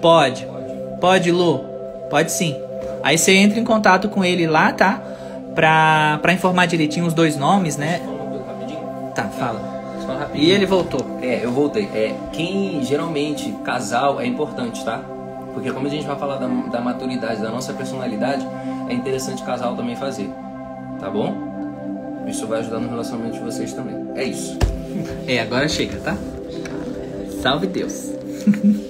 [0.00, 0.46] Pode.
[1.00, 1.60] Pode, Lu?
[2.10, 2.56] Pode sim.
[3.02, 5.02] Aí você entra em contato com ele lá, tá?
[5.54, 8.00] Pra, pra informar direitinho os dois nomes, né?
[9.14, 9.74] Tá, fala.
[10.34, 11.00] E ele voltou.
[11.22, 11.88] É, eu voltei.
[11.94, 15.00] É, quem geralmente, casal, é importante, tá?
[15.52, 18.46] Porque como a gente vai falar da, da maturidade, da nossa personalidade,
[18.88, 20.28] é interessante casal também fazer.
[20.98, 21.53] Tá bom?
[22.28, 23.96] Isso vai ajudar no relacionamento de vocês também.
[24.14, 24.56] É isso.
[25.26, 26.16] É, agora chega, tá?
[27.42, 28.12] Salve Deus.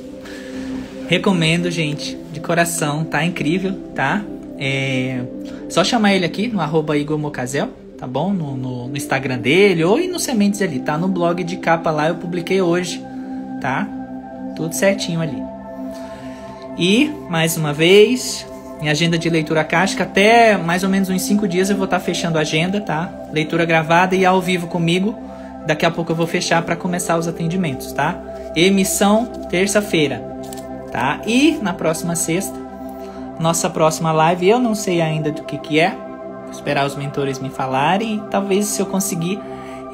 [1.08, 4.22] Recomendo, gente, de coração, tá incrível, tá?
[4.58, 5.22] É,
[5.68, 8.32] só chamar ele aqui no arroba Igor Mocazel, tá bom?
[8.32, 10.98] No, no, no Instagram dele ou e no Sementes ali, tá?
[10.98, 13.02] No blog de capa lá eu publiquei hoje,
[13.60, 13.88] tá?
[14.56, 15.42] Tudo certinho ali.
[16.78, 18.46] E, mais uma vez,
[18.84, 21.98] minha agenda de leitura cáustica, até mais ou menos uns 5 dias eu vou estar
[22.00, 23.10] fechando a agenda, tá?
[23.32, 25.18] Leitura gravada e ao vivo comigo.
[25.66, 28.20] Daqui a pouco eu vou fechar para começar os atendimentos, tá?
[28.54, 30.18] Emissão terça-feira,
[30.92, 31.22] tá?
[31.26, 32.54] E na próxima sexta,
[33.40, 35.96] nossa próxima live, eu não sei ainda do que que é.
[36.42, 39.40] Vou esperar os mentores me falarem e talvez se eu conseguir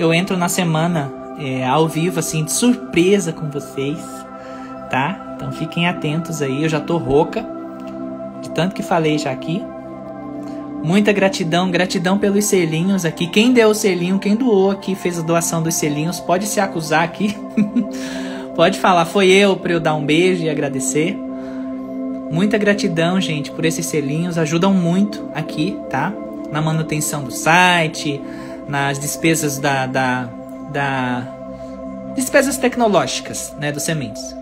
[0.00, 4.00] eu entro na semana é, ao vivo, assim, de surpresa com vocês,
[4.90, 5.34] tá?
[5.36, 7.59] Então fiquem atentos aí, eu já tô rouca,
[8.40, 9.62] de tanto que falei já aqui.
[10.82, 13.26] Muita gratidão, gratidão pelos selinhos aqui.
[13.26, 17.02] Quem deu o selinho, quem doou aqui, fez a doação dos selinhos, pode se acusar
[17.02, 17.36] aqui.
[18.56, 21.16] pode falar, foi eu para eu dar um beijo e agradecer.
[22.30, 26.12] Muita gratidão, gente, por esses selinhos, ajudam muito aqui, tá?
[26.50, 28.20] Na manutenção do site,
[28.68, 30.28] nas despesas da, da,
[30.72, 31.34] da
[32.14, 34.39] despesas tecnológicas, né, dos sementes.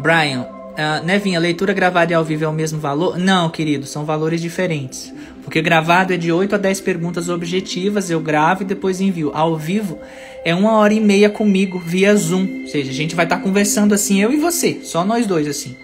[0.00, 3.18] Brian, uh, Nevinha, leitura gravada e ao vivo é o mesmo valor?
[3.18, 5.12] Não, querido, são valores diferentes.
[5.44, 9.30] Porque gravado é de 8 a 10 perguntas objetivas, eu gravo e depois envio.
[9.34, 9.98] Ao vivo
[10.44, 12.62] é uma hora e meia comigo via Zoom.
[12.62, 15.46] Ou seja, a gente vai estar tá conversando assim, eu e você, só nós dois
[15.46, 15.76] assim.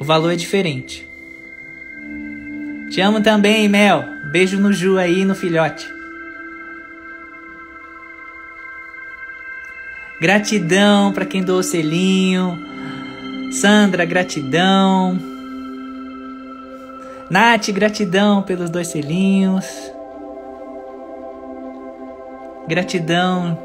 [0.00, 1.06] O valor é diferente.
[2.90, 4.04] Te amo também, Mel.
[4.30, 5.88] Beijo no Ju aí no filhote.
[10.20, 12.71] Gratidão para quem doou selinho.
[13.52, 15.18] Sandra, gratidão.
[17.28, 19.66] Nath, gratidão pelos dois selinhos.
[22.66, 23.58] Gratidão.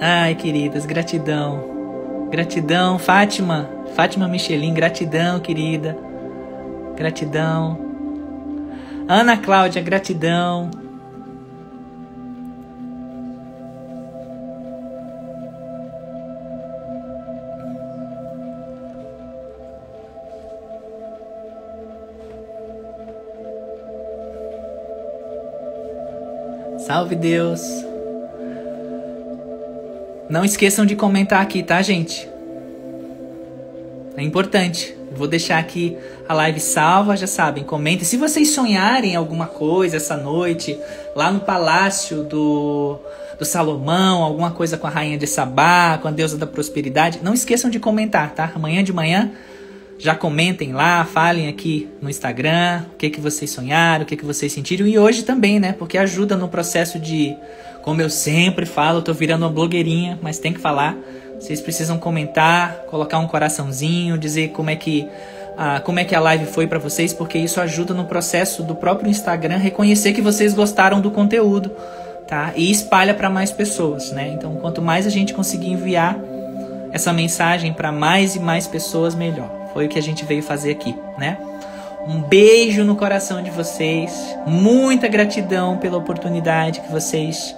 [0.00, 2.28] Ai, queridas, gratidão.
[2.30, 3.68] Gratidão, Fátima.
[3.96, 5.98] Fátima Michelin, gratidão, querida.
[6.96, 7.76] Gratidão.
[9.08, 10.70] Ana Cláudia, gratidão.
[26.92, 27.62] Salve Deus!
[30.28, 32.28] Não esqueçam de comentar aqui, tá, gente?
[34.14, 34.94] É importante.
[35.16, 35.96] Vou deixar aqui
[36.28, 38.04] a live salva, já sabem, comentem.
[38.04, 40.78] Se vocês sonharem alguma coisa essa noite,
[41.16, 42.98] lá no palácio do,
[43.38, 47.32] do Salomão, alguma coisa com a rainha de Sabá, com a deusa da prosperidade, não
[47.32, 48.52] esqueçam de comentar, tá?
[48.54, 49.32] Amanhã de manhã
[50.02, 54.24] já comentem lá, falem aqui no Instagram o que, que vocês sonharam, o que, que
[54.24, 54.84] vocês sentiram.
[54.84, 55.72] E hoje também, né?
[55.78, 57.36] Porque ajuda no processo de,
[57.82, 60.96] como eu sempre falo, eu tô virando uma blogueirinha, mas tem que falar.
[61.38, 65.08] Vocês precisam comentar, colocar um coraçãozinho, dizer como é que
[65.56, 68.74] ah, como é que a live foi para vocês, porque isso ajuda no processo do
[68.74, 71.70] próprio Instagram reconhecer que vocês gostaram do conteúdo,
[72.26, 72.52] tá?
[72.56, 74.32] E espalha para mais pessoas, né?
[74.34, 76.18] Então, quanto mais a gente conseguir enviar
[76.90, 79.61] essa mensagem para mais e mais pessoas, melhor.
[79.72, 81.38] Foi o que a gente veio fazer aqui, né?
[82.06, 84.36] Um beijo no coração de vocês.
[84.46, 87.54] Muita gratidão pela oportunidade que vocês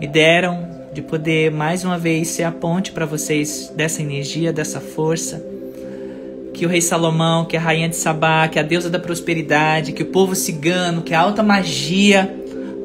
[0.00, 4.80] me deram de poder mais uma vez ser a ponte para vocês dessa energia, dessa
[4.80, 5.44] força.
[6.54, 10.04] Que o rei Salomão, que a rainha de Sabá, que a deusa da prosperidade, que
[10.04, 12.34] o povo cigano, que a alta magia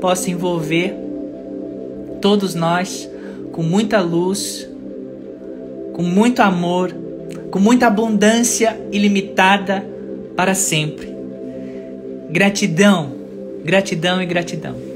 [0.02, 0.96] possa envolver
[2.20, 3.10] todos nós
[3.52, 4.68] com muita luz,
[5.94, 6.94] com muito amor
[7.52, 9.86] com muita abundância ilimitada
[10.36, 11.14] para sempre.
[12.30, 13.14] Gratidão,
[13.64, 14.91] gratidão e gratidão.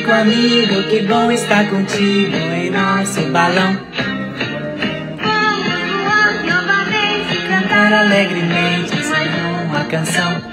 [0.00, 3.78] Amigo, que bom estar contigo em nosso balão.
[5.22, 9.30] Vamos voar novamente, cantar alegremente mais
[9.66, 10.51] uma canção.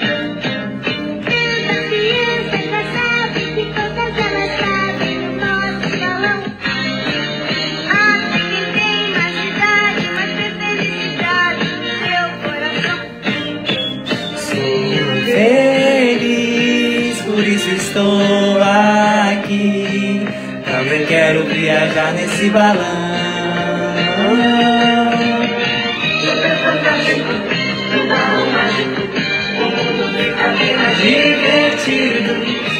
[30.58, 32.34] Bem mais divertido.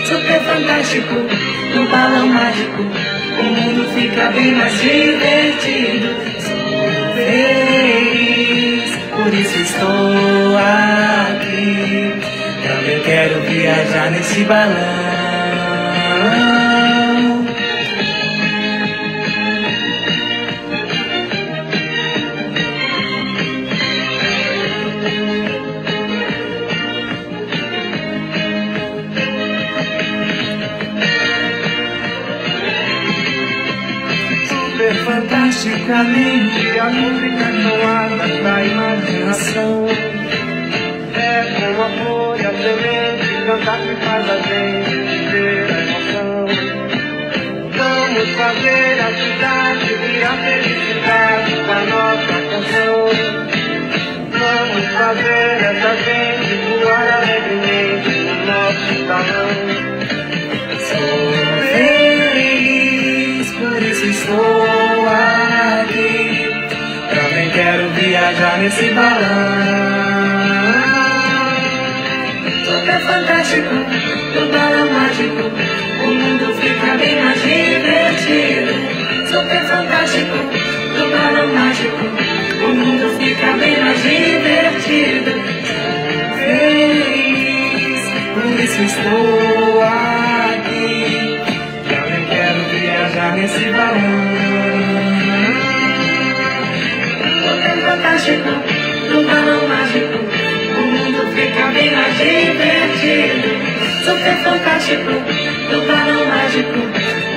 [0.06, 1.16] Super fantástico,
[1.76, 6.16] no balão mágico, o mundo fica bem mais divertido.
[6.40, 12.14] Sou feliz, por isso estou aqui.
[12.66, 15.10] Também quero viajar nesse balão.
[35.92, 39.88] A música soada da imaginação.
[41.16, 46.46] É como a flor e a semente, cantar que faz a gente viver a emoção.
[47.76, 53.00] Vamos fazer a cidade virar felicidade com a nossa canção.
[54.32, 59.52] Vamos fazer essa gente voar alegremente no nosso salão.
[60.88, 61.34] Sou
[61.74, 64.69] feliz, por isso estou
[67.60, 69.20] quero viajar nesse balão.
[72.64, 73.76] Super fantástico,
[74.34, 75.44] do balão mágico,
[76.06, 78.74] o mundo fica bem mais divertido.
[79.28, 80.38] Super fantástico,
[80.96, 82.06] do balão mágico,
[82.64, 85.32] o mundo fica bem mais divertido.
[86.46, 88.02] Feliz,
[88.36, 91.40] por isso estou aqui.
[91.90, 95.09] Também quero viajar nesse balão.
[98.02, 98.50] Tá fantástico,
[99.10, 103.50] no balão mágico, o mundo fica bem mais divertido.
[104.06, 105.12] Super fantástico,
[105.70, 106.80] no balão mágico,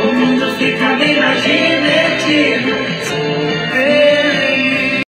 [0.02, 3.21] o mundo fica bem mais divertido.